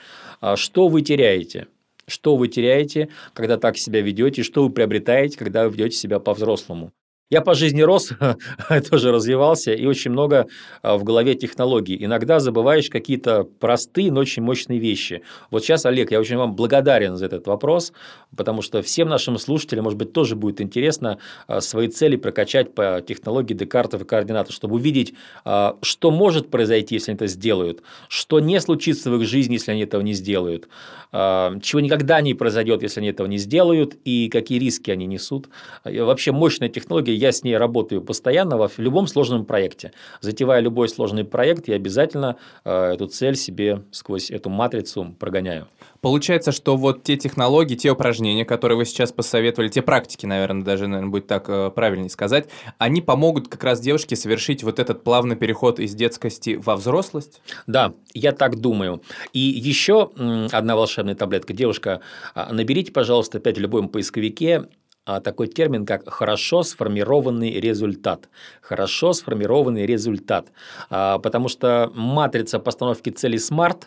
а, 0.42 0.56
что 0.56 0.88
вы 0.88 1.04
теряете. 1.04 1.68
Что 2.08 2.38
вы 2.38 2.48
теряете, 2.48 3.10
когда 3.34 3.58
так 3.58 3.78
себя 3.78 4.02
ведете, 4.02 4.42
что 4.42 4.64
вы 4.64 4.72
приобретаете, 4.72 5.38
когда 5.38 5.68
вы 5.68 5.76
ведете 5.76 5.96
себя 5.96 6.20
по-взрослому. 6.20 6.92
Я 7.32 7.42
по 7.42 7.56
жизни 7.56 7.82
рос, 7.82 8.12
тоже 8.92 9.12
развивался, 9.12 9.74
и 9.74 9.88
очень 9.88 10.12
много 10.12 10.46
а, 10.84 10.96
в 10.96 11.04
голове 11.04 11.34
технологий. 11.34 11.98
Иногда 12.00 12.40
забываешь 12.40 12.88
какие-то 12.88 13.46
простые, 13.46 14.12
но 14.12 14.20
очень 14.20 14.44
мощные 14.44 14.78
вещи. 14.78 15.24
Вот 15.50 15.64
сейчас, 15.64 15.88
Олег, 15.88 16.12
я 16.12 16.20
очень 16.20 16.38
вам 16.38 16.56
благодарен 16.56 17.18
за 17.18 17.26
этот 17.26 17.48
вопрос, 17.48 17.94
потому 18.38 18.62
что 18.62 18.84
всем 18.84 19.10
нашим 19.10 19.40
слушателям, 19.40 19.86
может 19.86 19.98
быть, 19.98 20.14
тоже 20.14 20.36
будет 20.36 20.62
интересно 20.62 21.18
а, 21.48 21.62
свои 21.62 21.88
цели 21.88 22.16
прокачать 22.16 22.76
по 22.76 23.02
технологии 23.02 23.56
Декартов 23.56 24.04
и 24.04 24.06
координатов, 24.06 24.54
чтобы 24.54 24.76
увидеть, 24.76 25.16
а, 25.46 25.78
что 25.82 26.12
может 26.12 26.52
произойти, 26.52 26.94
если 26.94 27.10
они 27.10 27.16
это 27.16 27.26
сделают, 27.26 27.82
что 28.08 28.40
не 28.40 28.62
случится 28.62 29.10
в 29.10 29.20
их 29.20 29.28
жизни, 29.28 29.54
если 29.54 29.72
они 29.72 29.82
этого 29.82 30.04
не 30.04 30.14
сделают, 30.14 30.70
чего 31.12 31.80
никогда 31.80 32.20
не 32.20 32.34
произойдет, 32.34 32.82
если 32.82 33.00
они 33.00 33.10
этого 33.10 33.26
не 33.28 33.38
сделают, 33.38 33.96
и 34.04 34.28
какие 34.28 34.60
риски 34.60 34.92
они 34.92 35.06
несут. 35.06 35.48
Вообще 35.86 36.34
мощная 36.34 36.68
технология 36.68 37.15
я 37.16 37.32
с 37.32 37.44
ней 37.44 37.58
работаю 37.58 38.02
постоянно 38.02 38.68
в 38.68 38.80
любом 38.80 39.08
сложном 39.08 39.46
проекте. 39.46 39.92
Затевая 40.22 40.62
любой 40.62 40.90
сложный 40.90 41.24
проект, 41.24 41.68
я 41.68 41.76
обязательно 41.76 42.38
э, 42.64 42.94
эту 42.94 43.08
цель 43.08 43.36
себе 43.36 43.84
сквозь 43.92 44.32
эту 44.32 44.50
матрицу 44.50 45.16
прогоняю. 45.20 45.68
Получается, 46.02 46.52
что 46.52 46.78
вот 46.78 47.04
те 47.04 47.18
технологии, 47.18 47.76
те 47.76 47.90
упражнения, 47.90 48.46
которые 48.46 48.78
вы 48.78 48.86
сейчас 48.86 49.12
посоветовали, 49.12 49.70
те 49.70 49.82
практики, 49.82 50.28
наверное, 50.28 50.64
даже, 50.64 50.88
наверное, 50.88 51.10
будет 51.10 51.28
так 51.28 51.50
э, 51.50 51.72
правильнее 51.72 52.10
сказать, 52.10 52.48
они 52.78 53.02
помогут 53.02 53.48
как 53.48 53.64
раз 53.64 53.80
девушке 53.80 54.16
совершить 54.16 54.64
вот 54.64 54.80
этот 54.80 55.04
плавный 55.04 55.36
переход 55.36 55.80
из 55.80 55.96
детскости 55.96 56.60
во 56.64 56.76
взрослость? 56.76 57.42
Да, 57.66 57.94
я 58.14 58.34
так 58.34 58.58
думаю. 58.58 59.02
И 59.34 59.40
еще 59.40 60.12
одна 60.52 60.76
волшебная 60.76 61.16
таблетка. 61.16 61.54
Девушка, 61.54 62.02
а, 62.36 62.54
наберите, 62.54 62.92
пожалуйста, 62.92 63.40
опять 63.40 63.58
в 63.58 63.62
любом 63.62 63.90
поисковике 63.90 64.68
а, 65.06 65.22
такой 65.22 65.48
термин, 65.48 65.86
как 65.86 66.10
хорошо 66.10 66.64
сформированный 66.64 67.60
результат. 67.60 68.28
Хорошо 68.62 69.14
сформированный 69.14 69.86
результат. 69.86 70.48
А, 70.90 71.20
потому 71.20 71.48
что 71.48 71.92
матрица 71.94 72.60
постановки 72.60 73.12
цели 73.12 73.38
SMART 73.38 73.84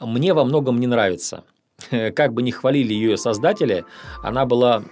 мне 0.00 0.34
во 0.34 0.44
многом 0.44 0.78
не 0.78 0.86
нравится. 0.86 1.44
Как 1.90 2.32
бы 2.32 2.42
ни 2.42 2.50
хвалили 2.50 2.94
ее 2.94 3.16
создатели, 3.16 3.84
она 4.22 4.46
была 4.46 4.82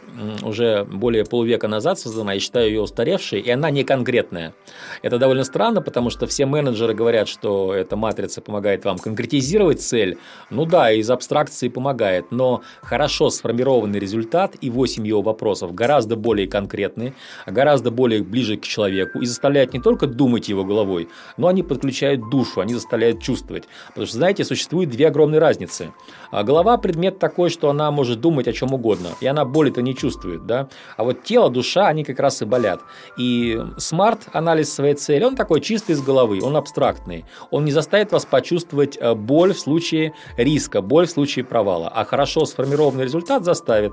уже 0.42 0.84
более 0.84 1.24
полувека 1.24 1.68
назад 1.68 1.98
создана, 1.98 2.34
я 2.34 2.40
считаю 2.40 2.68
ее 2.68 2.80
устаревшей, 2.80 3.40
и 3.40 3.50
она 3.50 3.70
не 3.70 3.84
конкретная. 3.84 4.54
Это 5.02 5.18
довольно 5.18 5.44
странно, 5.44 5.82
потому 5.82 6.10
что 6.10 6.26
все 6.26 6.46
менеджеры 6.46 6.94
говорят, 6.94 7.28
что 7.28 7.74
эта 7.74 7.96
матрица 7.96 8.40
помогает 8.40 8.84
вам 8.84 8.98
конкретизировать 8.98 9.80
цель. 9.80 10.18
Ну 10.50 10.66
да, 10.66 10.92
из 10.92 11.10
абстракции 11.10 11.68
помогает, 11.68 12.30
но 12.30 12.62
хорошо 12.82 13.30
сформированный 13.30 13.98
результат 13.98 14.56
и 14.60 14.70
8 14.70 15.06
его 15.06 15.22
вопросов 15.22 15.74
гораздо 15.74 16.16
более 16.16 16.48
конкретны, 16.48 17.14
гораздо 17.46 17.90
более 17.90 18.22
ближе 18.22 18.56
к 18.56 18.62
человеку 18.62 19.20
и 19.20 19.26
заставляют 19.26 19.72
не 19.72 19.80
только 19.80 20.06
думать 20.06 20.48
его 20.48 20.64
головой, 20.64 21.08
но 21.36 21.48
они 21.48 21.62
подключают 21.62 22.30
душу, 22.30 22.60
они 22.60 22.74
заставляют 22.74 23.22
чувствовать. 23.22 23.64
Потому 23.88 24.06
что, 24.06 24.16
знаете, 24.16 24.44
существует 24.44 24.90
две 24.90 25.08
огромные 25.08 25.38
разницы. 25.38 25.92
А 26.30 26.42
голова 26.42 26.76
предмет 26.80 27.18
такой, 27.18 27.50
что 27.50 27.70
она 27.70 27.90
может 27.90 28.20
думать 28.20 28.48
о 28.48 28.52
чем 28.52 28.74
угодно, 28.74 29.08
и 29.20 29.26
она 29.26 29.44
боли-то 29.44 29.82
не 29.82 29.94
чувствует, 29.94 30.46
да. 30.46 30.68
А 30.96 31.04
вот 31.04 31.22
тело, 31.22 31.50
душа, 31.50 31.86
они 31.86 32.04
как 32.04 32.18
раз 32.18 32.42
и 32.42 32.44
болят. 32.44 32.80
И 33.16 33.60
SMART-анализ 33.78 34.72
своей 34.72 34.94
цели, 34.94 35.24
он 35.24 35.36
такой 35.36 35.60
чистый 35.60 35.92
из 35.92 36.02
головы, 36.02 36.40
он 36.42 36.56
абстрактный. 36.56 37.24
Он 37.50 37.64
не 37.64 37.72
заставит 37.72 38.12
вас 38.12 38.24
почувствовать 38.24 38.98
э, 39.00 39.14
боль 39.14 39.52
в 39.52 39.60
случае 39.60 40.14
риска, 40.36 40.80
боль 40.80 41.06
в 41.06 41.10
случае 41.10 41.44
провала, 41.44 41.88
а 41.88 42.04
хорошо 42.04 42.44
сформированный 42.44 43.04
результат 43.04 43.44
заставит. 43.44 43.92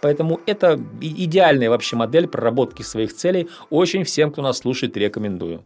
Поэтому 0.00 0.40
это 0.46 0.78
идеальная 1.00 1.70
вообще 1.70 1.96
модель 1.96 2.28
проработки 2.28 2.82
своих 2.82 3.14
целей. 3.14 3.48
Очень 3.70 4.04
всем, 4.04 4.30
кто 4.30 4.42
нас 4.42 4.58
слушает, 4.58 4.96
рекомендую. 4.96 5.62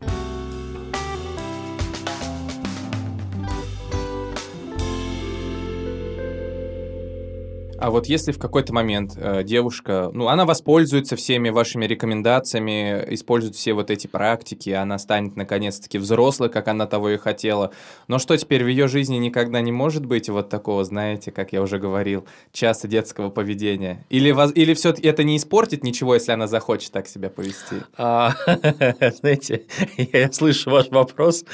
А 7.80 7.90
вот 7.90 8.06
если 8.06 8.32
в 8.32 8.38
какой-то 8.38 8.74
момент 8.74 9.14
э, 9.16 9.42
девушка, 9.42 10.10
ну, 10.12 10.28
она 10.28 10.44
воспользуется 10.44 11.16
всеми 11.16 11.48
вашими 11.48 11.86
рекомендациями, 11.86 13.06
использует 13.08 13.56
все 13.56 13.72
вот 13.72 13.90
эти 13.90 14.06
практики, 14.06 14.68
она 14.68 14.98
станет 14.98 15.34
наконец-таки 15.34 15.96
взрослой, 15.96 16.50
как 16.50 16.68
она 16.68 16.86
того 16.86 17.08
и 17.08 17.16
хотела. 17.16 17.72
Но 18.06 18.18
что 18.18 18.36
теперь 18.36 18.64
в 18.64 18.66
ее 18.66 18.86
жизни 18.86 19.16
никогда 19.16 19.62
не 19.62 19.72
может 19.72 20.04
быть 20.04 20.28
вот 20.28 20.50
такого, 20.50 20.84
знаете, 20.84 21.32
как 21.32 21.54
я 21.54 21.62
уже 21.62 21.78
говорил, 21.78 22.26
часто 22.52 22.86
детского 22.86 23.30
поведения? 23.30 24.04
Или, 24.10 24.28
или 24.58 24.74
все-таки 24.74 25.08
это 25.08 25.24
не 25.24 25.38
испортит 25.38 25.82
ничего, 25.82 26.14
если 26.14 26.32
она 26.32 26.48
захочет 26.48 26.92
так 26.92 27.08
себя 27.08 27.30
повести? 27.30 27.76
А, 27.96 28.34
знаете, 29.20 29.62
я 29.96 30.30
слышу 30.32 30.68
ваш 30.68 30.90
вопрос. 30.90 31.46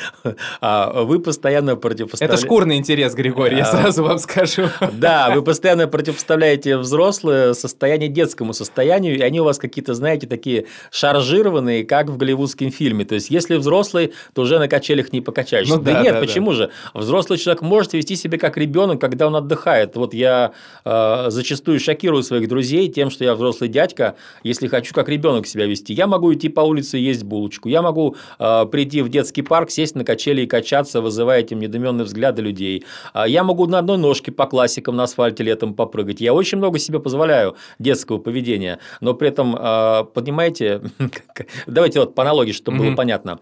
А, 0.61 1.05
вы 1.05 1.21
постоянно 1.21 1.77
противопоставляете... 1.77 2.37
Это 2.37 2.45
шкурный 2.45 2.79
интерес, 2.79 3.15
Григорий, 3.15 3.59
я 3.59 3.63
а, 3.63 3.67
сразу 3.67 4.03
вам 4.03 4.19
скажу. 4.19 4.65
Да, 4.95 5.31
вы 5.33 5.43
постоянно 5.43 5.87
против 5.87 6.16
представляете 6.17 6.79
взрослое 6.79 7.53
состояние 7.53 8.09
детскому 8.09 8.55
состоянию, 8.55 9.19
и 9.19 9.21
они 9.21 9.39
у 9.43 9.45
вас 9.45 9.59
какие-то, 9.59 9.93
знаете, 9.93 10.27
такие 10.27 10.65
шаржированные, 10.91 11.85
как 11.85 12.09
в 12.09 12.17
голливудском 12.17 12.71
фильме. 12.71 13.05
То 13.05 13.17
есть, 13.17 13.31
если 13.31 13.57
взрослый, 13.57 14.15
то 14.33 14.43
уже 14.43 14.59
на 14.59 14.67
качелях 14.67 15.13
не 15.13 15.21
покачаешься. 15.21 15.77
Ну, 15.77 15.83
да, 15.83 15.93
да 15.93 16.03
нет, 16.03 16.15
да, 16.15 16.21
почему 16.21 16.53
да. 16.53 16.57
же? 16.57 16.71
Взрослый 16.95 17.39
человек 17.39 17.61
может 17.61 17.93
вести 17.93 18.17
себя 18.17 18.39
как 18.39 18.57
ребенок, 18.57 18.99
когда 18.99 19.27
он 19.27 19.37
отдыхает. 19.37 19.95
Вот 19.97 20.15
я 20.15 20.53
э, 20.87 21.27
зачастую 21.29 21.79
шокирую 21.81 22.23
своих 22.23 22.49
друзей 22.49 22.89
тем, 22.89 23.11
что 23.11 23.23
я 23.23 23.35
взрослый 23.35 23.69
дядька, 23.69 24.17
если 24.43 24.69
хочу 24.69 24.95
как 24.95 25.11
ребенок 25.11 25.47
себя 25.47 25.67
вести. 25.67 25.93
Я 25.93 26.07
могу 26.07 26.33
идти 26.33 26.49
по 26.49 26.63
улице 26.63 26.99
и 26.99 27.03
есть 27.03 27.25
булочку. 27.25 27.69
Я 27.69 27.83
могу 27.83 28.17
э, 28.39 28.67
прийти 28.73 29.03
в 29.03 29.11
детский 29.11 29.43
парк, 29.43 29.71
сесть 29.71 29.95
на 29.95 30.05
качели 30.05 30.41
и 30.43 30.47
качаться, 30.47 31.03
вызывая 31.03 31.41
этим 31.41 31.59
недоменные 31.59 32.07
взгляды 32.07 32.41
людей. 32.41 32.87
Я 33.27 33.45
могу 33.45 33.67
на 33.67 33.81
одной 33.81 33.99
ножке 33.99 34.33
по 34.33 34.47
классикам 34.47 34.97
на 34.97 35.03
асфальте 35.03 35.45
летом 35.45 35.75
попрыгать 35.75 36.06
говорите, 36.07 36.25
я 36.25 36.35
очень 36.35 36.59
много 36.59 36.79
себе 36.79 37.01
позволяю 37.01 37.57
детского 37.79 38.19
поведения, 38.19 38.79
но 39.01 39.15
при 39.15 39.29
этом, 39.29 39.55
э, 39.57 40.05
понимаете, 40.15 40.83
давайте 41.67 42.01
вот 42.01 42.15
по 42.15 42.23
аналогии, 42.23 42.53
чтобы 42.53 42.79
было 42.79 42.95
понятно. 42.95 43.39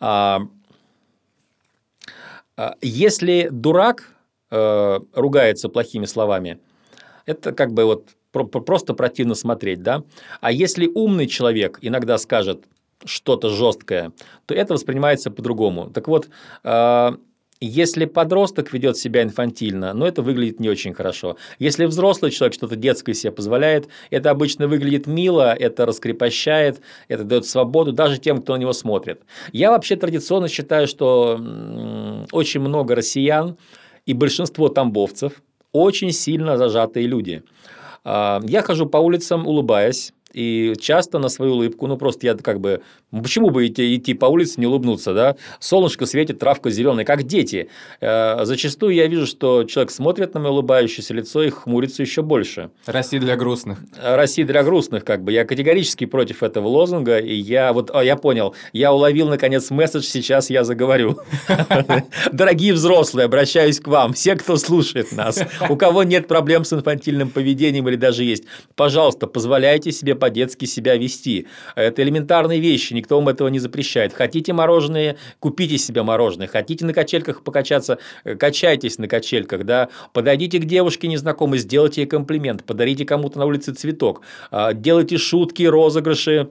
А, 0.00 0.40
а, 2.56 2.74
если 2.82 3.48
дурак 3.50 4.14
э, 4.50 4.98
ругается 5.14 5.68
плохими 5.68 6.06
словами, 6.06 6.58
это 7.26 7.52
как 7.52 7.72
бы 7.72 7.84
вот 7.84 8.10
просто 8.30 8.94
противно 8.94 9.34
смотреть, 9.34 9.82
да? 9.82 10.04
А 10.40 10.52
если 10.52 10.86
умный 10.86 11.26
человек 11.26 11.78
иногда 11.80 12.18
скажет 12.18 12.64
что-то 13.04 13.48
жесткое, 13.48 14.12
то 14.46 14.54
это 14.54 14.74
воспринимается 14.74 15.30
по-другому. 15.30 15.90
Так 15.90 16.08
вот, 16.08 16.28
если 17.60 18.04
подросток 18.04 18.72
ведет 18.72 18.96
себя 18.96 19.22
инфантильно, 19.22 19.92
ну 19.92 20.06
это 20.06 20.22
выглядит 20.22 20.60
не 20.60 20.68
очень 20.68 20.94
хорошо. 20.94 21.36
Если 21.58 21.86
взрослый 21.86 22.30
человек 22.30 22.54
что-то 22.54 22.76
детское 22.76 23.14
себе 23.14 23.32
позволяет, 23.32 23.88
это 24.10 24.30
обычно 24.30 24.68
выглядит 24.68 25.06
мило, 25.06 25.54
это 25.54 25.86
раскрепощает, 25.86 26.80
это 27.08 27.24
дает 27.24 27.46
свободу 27.46 27.92
даже 27.92 28.18
тем, 28.18 28.42
кто 28.42 28.56
на 28.56 28.60
него 28.60 28.72
смотрит. 28.72 29.22
Я 29.52 29.70
вообще 29.70 29.96
традиционно 29.96 30.48
считаю, 30.48 30.86
что 30.86 31.40
очень 32.32 32.60
много 32.60 32.94
россиян 32.94 33.56
и 34.06 34.14
большинство 34.14 34.68
тамбовцев 34.68 35.42
очень 35.72 36.12
сильно 36.12 36.56
зажатые 36.56 37.06
люди. 37.06 37.42
А, 38.04 38.40
я 38.44 38.62
хожу 38.62 38.86
по 38.86 38.98
улицам, 38.98 39.46
улыбаясь, 39.46 40.12
и 40.32 40.74
часто 40.80 41.18
на 41.18 41.28
свою 41.28 41.52
улыбку, 41.52 41.86
ну 41.86 41.96
просто 41.96 42.26
я 42.26 42.34
как 42.34 42.60
бы, 42.60 42.82
почему 43.10 43.50
бы 43.50 43.66
идти, 43.66 43.96
идти 43.96 44.14
по 44.14 44.26
улице 44.26 44.60
не 44.60 44.66
улыбнуться, 44.66 45.14
да? 45.14 45.36
Солнышко 45.58 46.06
светит, 46.06 46.38
травка 46.38 46.70
зеленая, 46.70 47.04
как 47.04 47.22
дети. 47.22 47.68
Э, 48.00 48.44
зачастую 48.44 48.94
я 48.94 49.06
вижу, 49.06 49.26
что 49.26 49.64
человек 49.64 49.90
смотрит 49.90 50.34
на 50.34 50.40
мое 50.40 50.52
улыбающееся 50.52 51.14
лицо 51.14 51.42
и 51.42 51.50
хмурится 51.50 52.02
еще 52.02 52.22
больше. 52.22 52.70
Россия 52.86 53.20
для 53.20 53.36
грустных. 53.36 53.78
Россия 54.02 54.44
для 54.44 54.62
грустных, 54.62 55.04
как 55.04 55.22
бы. 55.22 55.32
Я 55.32 55.44
категорически 55.44 56.04
против 56.04 56.42
этого 56.42 56.68
лозунга, 56.68 57.18
и 57.18 57.34
я 57.34 57.72
вот, 57.72 57.90
а, 57.92 58.04
я 58.04 58.16
понял, 58.16 58.54
я 58.72 58.92
уловил 58.92 59.28
наконец 59.28 59.70
месседж, 59.70 60.02
сейчас 60.02 60.50
я 60.50 60.64
заговорю. 60.64 61.18
Дорогие 62.32 62.72
взрослые, 62.74 63.26
обращаюсь 63.26 63.80
к 63.80 63.88
вам, 63.88 64.12
все, 64.12 64.36
кто 64.36 64.56
слушает 64.56 65.12
нас, 65.12 65.42
у 65.68 65.76
кого 65.76 66.02
нет 66.02 66.28
проблем 66.28 66.64
с 66.64 66.72
инфантильным 66.72 67.30
поведением 67.30 67.88
или 67.88 67.96
даже 67.96 68.24
есть, 68.24 68.44
пожалуйста, 68.76 69.26
позволяйте 69.26 69.92
себе 69.92 70.14
по-детски 70.18 70.64
себя 70.66 70.96
вести. 70.96 71.46
Это 71.74 72.02
элементарные 72.02 72.60
вещи, 72.60 72.92
никто 72.92 73.16
вам 73.16 73.28
этого 73.28 73.48
не 73.48 73.58
запрещает. 73.58 74.12
Хотите 74.12 74.52
мороженое, 74.52 75.16
купите 75.40 75.78
себе 75.78 76.02
мороженое. 76.02 76.46
Хотите 76.46 76.84
на 76.84 76.92
качельках 76.92 77.42
покачаться, 77.42 77.98
качайтесь 78.38 78.98
на 78.98 79.08
качельках. 79.08 79.64
Да? 79.64 79.88
Подойдите 80.12 80.58
к 80.58 80.64
девушке 80.64 81.08
незнакомой, 81.08 81.58
сделайте 81.58 82.02
ей 82.02 82.06
комплимент, 82.06 82.64
подарите 82.64 83.04
кому-то 83.04 83.38
на 83.38 83.46
улице 83.46 83.72
цветок, 83.72 84.22
а, 84.50 84.72
делайте 84.72 85.18
шутки, 85.18 85.62
розыгрыши, 85.62 86.48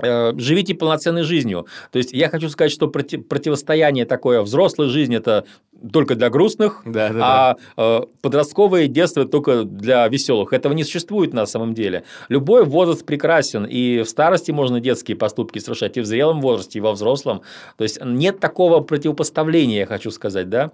живите 0.00 0.74
полноценной 0.74 1.22
жизнью. 1.22 1.66
То 1.90 1.98
есть 1.98 2.12
я 2.12 2.28
хочу 2.28 2.48
сказать, 2.48 2.72
что 2.72 2.88
против, 2.88 3.26
противостояние 3.26 4.04
такое 4.04 4.42
взрослой 4.42 4.88
жизни 4.88 5.16
это 5.16 5.44
только 5.92 6.14
для 6.14 6.30
грустных, 6.30 6.82
да, 6.84 7.10
да, 7.10 7.20
а 7.20 7.54
да. 7.54 7.58
Э, 7.76 8.00
подростковое 8.22 8.88
детство 8.88 9.26
только 9.26 9.64
для 9.64 10.08
веселых. 10.08 10.52
Этого 10.52 10.72
не 10.72 10.84
существует 10.84 11.32
на 11.32 11.46
самом 11.46 11.74
деле. 11.74 12.04
Любой 12.28 12.64
возраст 12.64 13.04
прекрасен, 13.04 13.64
и 13.64 14.02
в 14.02 14.08
старости 14.08 14.50
можно 14.50 14.80
детские 14.80 15.16
поступки 15.16 15.58
совершать, 15.58 15.96
и 15.96 16.00
в 16.00 16.06
зрелом 16.06 16.40
возрасте, 16.40 16.78
и 16.78 16.82
во 16.82 16.92
взрослом. 16.92 17.42
То 17.76 17.84
есть 17.84 18.02
нет 18.02 18.40
такого 18.40 18.80
противопоставления, 18.80 19.80
я 19.80 19.86
хочу 19.86 20.10
сказать, 20.10 20.48
да. 20.48 20.70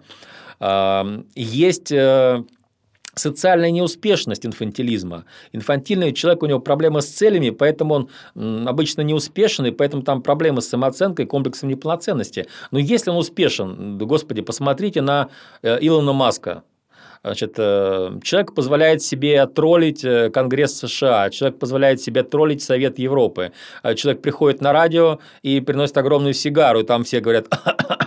Есть 1.34 1.90
э, 1.90 2.44
социальная 3.14 3.70
неуспешность 3.70 4.46
инфантилизма. 4.46 5.24
Инфантильный 5.52 6.12
человек, 6.12 6.42
у 6.42 6.46
него 6.46 6.60
проблемы 6.60 7.02
с 7.02 7.06
целями, 7.06 7.50
поэтому 7.50 8.08
он 8.34 8.68
обычно 8.68 9.02
неуспешен, 9.02 9.66
и 9.66 9.70
поэтому 9.70 10.02
там 10.02 10.22
проблемы 10.22 10.62
с 10.62 10.68
самооценкой, 10.68 11.26
комплексом 11.26 11.68
неполноценности. 11.68 12.46
Но 12.70 12.78
если 12.78 13.10
он 13.10 13.16
успешен, 13.16 13.98
господи, 13.98 14.40
посмотрите 14.42 15.02
на 15.02 15.28
э, 15.62 15.78
Илона 15.80 16.12
Маска, 16.12 16.62
Значит, 17.24 17.54
э, 17.56 18.18
человек 18.24 18.52
позволяет 18.52 19.00
себе 19.00 19.46
троллить 19.46 20.04
э, 20.04 20.28
Конгресс 20.30 20.76
США, 20.76 21.30
человек 21.30 21.60
позволяет 21.60 22.00
себе 22.00 22.24
троллить 22.24 22.64
Совет 22.64 22.98
Европы, 22.98 23.52
человек 23.94 24.22
приходит 24.22 24.60
на 24.60 24.72
радио 24.72 25.20
и 25.42 25.60
приносит 25.60 25.96
огромную 25.98 26.34
сигару, 26.34 26.80
и 26.80 26.82
там 26.82 27.04
все 27.04 27.20
говорят, 27.20 27.46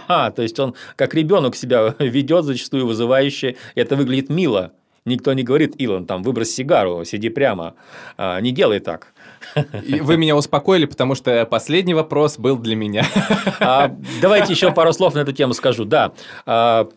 то 0.07 0.33
есть 0.41 0.59
он 0.59 0.75
как 0.97 1.13
ребенок 1.13 1.55
себя 1.55 1.95
ведет 1.99 2.43
зачастую 2.43 2.87
вызывающе, 2.87 3.55
и 3.75 3.79
это 3.79 3.95
выглядит 3.95 4.29
мило. 4.29 4.73
Никто 5.05 5.33
не 5.33 5.43
говорит, 5.43 5.75
Илон, 5.77 6.07
там, 6.07 6.23
выбрось 6.23 6.53
сигару, 6.53 7.05
сиди 7.05 7.29
прямо. 7.29 7.75
А, 8.17 8.39
не 8.41 8.51
делай 8.51 8.79
так. 8.79 9.13
И 9.85 9.99
вы 10.01 10.17
меня 10.17 10.35
успокоили, 10.35 10.85
потому 10.85 11.13
что 11.13 11.45
последний 11.45 11.93
вопрос 11.93 12.39
был 12.39 12.57
для 12.57 12.75
меня. 12.75 13.05
А, 13.59 13.95
давайте 14.21 14.53
еще 14.53 14.71
пару 14.71 14.93
слов 14.93 15.13
на 15.13 15.19
эту 15.19 15.31
тему 15.31 15.53
скажу. 15.53 15.85
Да, 15.85 16.13
а, 16.45 16.89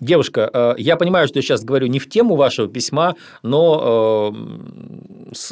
Девушка, 0.00 0.48
э, 0.52 0.74
я 0.78 0.96
понимаю, 0.96 1.26
что 1.26 1.38
я 1.38 1.42
сейчас 1.42 1.64
говорю 1.64 1.88
не 1.88 1.98
в 1.98 2.08
тему 2.08 2.36
вашего 2.36 2.68
письма, 2.68 3.16
но 3.42 4.32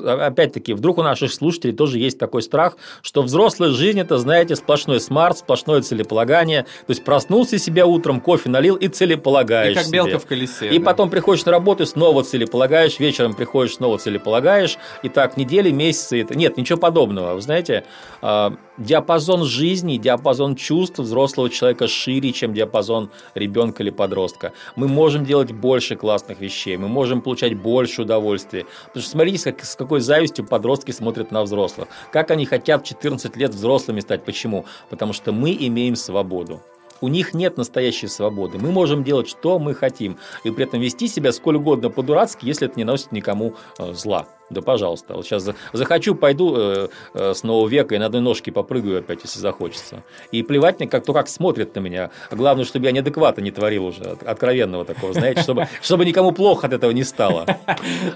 э, 0.04 0.08
опять-таки, 0.08 0.72
вдруг 0.72 0.98
у 0.98 1.02
наших 1.02 1.32
слушателей 1.32 1.74
тоже 1.74 1.98
есть 1.98 2.18
такой 2.18 2.42
страх, 2.42 2.76
что 3.02 3.22
взрослая 3.22 3.70
жизнь– 3.70 4.00
это, 4.00 4.18
знаете, 4.18 4.54
сплошной 4.54 5.00
смарт, 5.00 5.38
сплошное 5.38 5.82
целеполагание. 5.82 6.62
То 6.62 6.90
есть, 6.90 7.04
проснулся 7.04 7.58
себя 7.58 7.86
утром, 7.86 8.20
кофе 8.20 8.48
налил 8.48 8.76
и 8.76 8.86
целеполагаешь 8.88 9.72
И 9.72 9.74
как 9.74 9.90
белка 9.90 10.10
себе. 10.10 10.18
в 10.20 10.26
колесе. 10.26 10.68
И 10.68 10.78
да. 10.78 10.84
потом 10.84 11.10
приходишь 11.10 11.44
на 11.44 11.52
работу 11.52 11.82
и 11.82 11.86
снова 11.86 12.22
целеполагаешь, 12.22 13.00
вечером 13.00 13.34
приходишь, 13.34 13.74
снова 13.74 13.98
целеполагаешь. 13.98 14.78
И 15.02 15.08
так 15.08 15.36
недели, 15.36 15.70
месяцы. 15.70 16.26
Нет, 16.30 16.56
ничего 16.56 16.78
подобного. 16.78 17.34
Вы 17.34 17.40
знаете, 17.40 17.84
э, 18.22 18.50
диапазон 18.78 19.44
жизни, 19.44 19.96
диапазон 19.96 20.56
чувств 20.56 20.98
взрослого 20.98 21.50
человека 21.50 21.88
шире, 21.88 22.32
чем 22.32 22.54
диапазон 22.54 23.10
ребенка 23.34 23.82
или 23.82 23.90
подростка. 23.90 24.52
Мы 24.76 24.88
можем 24.88 25.24
делать 25.24 25.52
больше 25.52 25.96
классных 25.96 26.40
вещей, 26.40 26.76
мы 26.76 26.88
можем 26.88 27.20
получать 27.20 27.54
больше 27.54 28.02
удовольствия. 28.02 28.66
Потому 28.86 29.02
что 29.02 29.10
смотрите, 29.10 29.52
как, 29.52 29.64
с 29.64 29.76
какой 29.76 30.00
завистью 30.00 30.46
подростки 30.46 30.90
смотрят 30.90 31.30
на 31.30 31.42
взрослых. 31.42 31.88
Как 32.12 32.30
они 32.30 32.46
хотят 32.46 32.82
в 32.82 32.86
14 32.86 33.36
лет 33.36 33.54
взрослыми 33.54 34.00
стать. 34.00 34.24
Почему? 34.24 34.64
Потому 34.90 35.12
что 35.12 35.32
мы 35.32 35.56
имеем 35.58 35.96
свободу. 35.96 36.60
У 37.00 37.08
них 37.08 37.34
нет 37.34 37.58
настоящей 37.58 38.08
свободы. 38.08 38.58
Мы 38.58 38.70
можем 38.72 39.04
делать, 39.04 39.28
что 39.28 39.58
мы 39.58 39.74
хотим, 39.74 40.16
и 40.44 40.50
при 40.50 40.64
этом 40.64 40.80
вести 40.80 41.08
себя 41.08 41.32
сколь 41.32 41.56
угодно 41.56 41.90
по-дурацки, 41.90 42.46
если 42.46 42.68
это 42.68 42.78
не 42.78 42.84
носит 42.84 43.12
никому 43.12 43.54
э, 43.78 43.92
зла. 43.92 44.26
Да, 44.48 44.62
пожалуйста. 44.62 45.14
Вот 45.14 45.26
сейчас 45.26 45.48
захочу, 45.72 46.14
пойду 46.14 46.54
э, 46.56 46.88
э, 47.14 47.34
с 47.34 47.42
нового 47.42 47.68
века 47.68 47.96
и 47.96 47.98
на 47.98 48.06
одной 48.06 48.22
ножке 48.22 48.52
попрыгаю 48.52 49.00
опять, 49.00 49.20
если 49.24 49.40
захочется. 49.40 50.04
И 50.30 50.44
плевать 50.44 50.78
мне, 50.78 50.88
как, 50.88 51.04
то 51.04 51.12
как 51.12 51.28
смотрят 51.28 51.74
на 51.74 51.80
меня. 51.80 52.10
Главное, 52.30 52.64
чтобы 52.64 52.86
я 52.86 52.92
неадекватно 52.92 53.40
не 53.40 53.50
творил 53.50 53.86
уже, 53.86 54.16
откровенного 54.24 54.84
такого, 54.84 55.12
знаете, 55.12 55.42
чтобы, 55.42 55.66
чтобы 55.82 56.04
никому 56.04 56.30
плохо 56.30 56.68
от 56.68 56.74
этого 56.74 56.92
не 56.92 57.02
стало. 57.02 57.44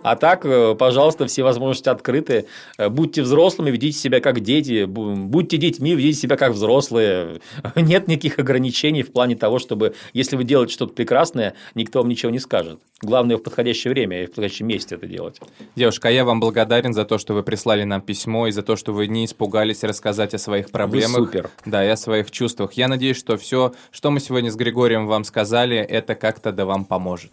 А 0.03 0.15
так, 0.15 0.47
э, 0.47 0.77
пожалуйста, 0.77 1.27
все 1.27 1.43
возможности 1.43 1.89
открыты. 1.89 2.47
Будьте 2.79 3.23
взрослыми, 3.23 3.73
ведите 3.73 3.99
себя 3.99 4.21
как 4.21 4.41
дети. 4.41 4.85
Будьте 4.85 5.57
детьми, 5.57 5.97
ведите 5.97 6.21
себя 6.21 6.37
как 6.37 6.53
взрослые. 6.53 7.41
Нет 7.75 8.07
никаких 8.07 8.39
ограничений 8.39 9.03
в 9.03 9.13
плане 9.13 9.35
того, 9.35 9.59
чтобы, 9.59 9.95
если 10.13 10.37
вы 10.37 10.45
делаете 10.45 10.75
что-то 10.75 10.95
прекрасное, 10.95 11.55
никто 11.75 11.99
вам 11.99 12.09
ничего 12.09 12.31
не 12.31 12.39
скажет. 12.39 12.79
Главное 13.03 13.37
в 13.37 13.43
подходящее 13.43 13.93
время 13.93 14.23
и 14.23 14.27
в 14.27 14.29
подходящем 14.29 14.69
месте 14.69 14.95
это 14.95 15.07
делать. 15.07 15.41
Девушка, 15.75 16.09
а 16.09 16.20
я 16.21 16.25
вам 16.25 16.39
благодарен 16.39 16.93
за 16.93 17.05
то, 17.05 17.17
что 17.17 17.33
вы 17.33 17.43
прислали 17.43 17.85
нам 17.85 18.03
письмо 18.03 18.47
и 18.47 18.51
за 18.51 18.63
то, 18.63 18.77
что 18.77 18.93
вы 18.93 19.07
не 19.07 19.25
испугались 19.25 19.83
рассказать 19.83 20.35
о 20.35 20.39
своих 20.39 20.71
проблемах. 20.71 21.19
Вы 21.19 21.27
супер. 21.27 21.51
Да, 21.65 21.83
и 21.85 21.89
о 21.89 21.97
своих 21.97 22.31
чувствах. 22.31 22.75
Я 22.75 22.89
надеюсь, 22.89 23.17
что 23.17 23.39
все, 23.39 23.73
что 23.91 24.11
мы 24.11 24.21
сегодня 24.21 24.51
с 24.51 24.57
Григорием 24.57 25.07
вам 25.07 25.25
сказали, 25.25 25.79
это 25.79 26.15
как-то 26.15 26.53
да 26.53 26.67
вам 26.67 26.85
поможет. 26.85 27.33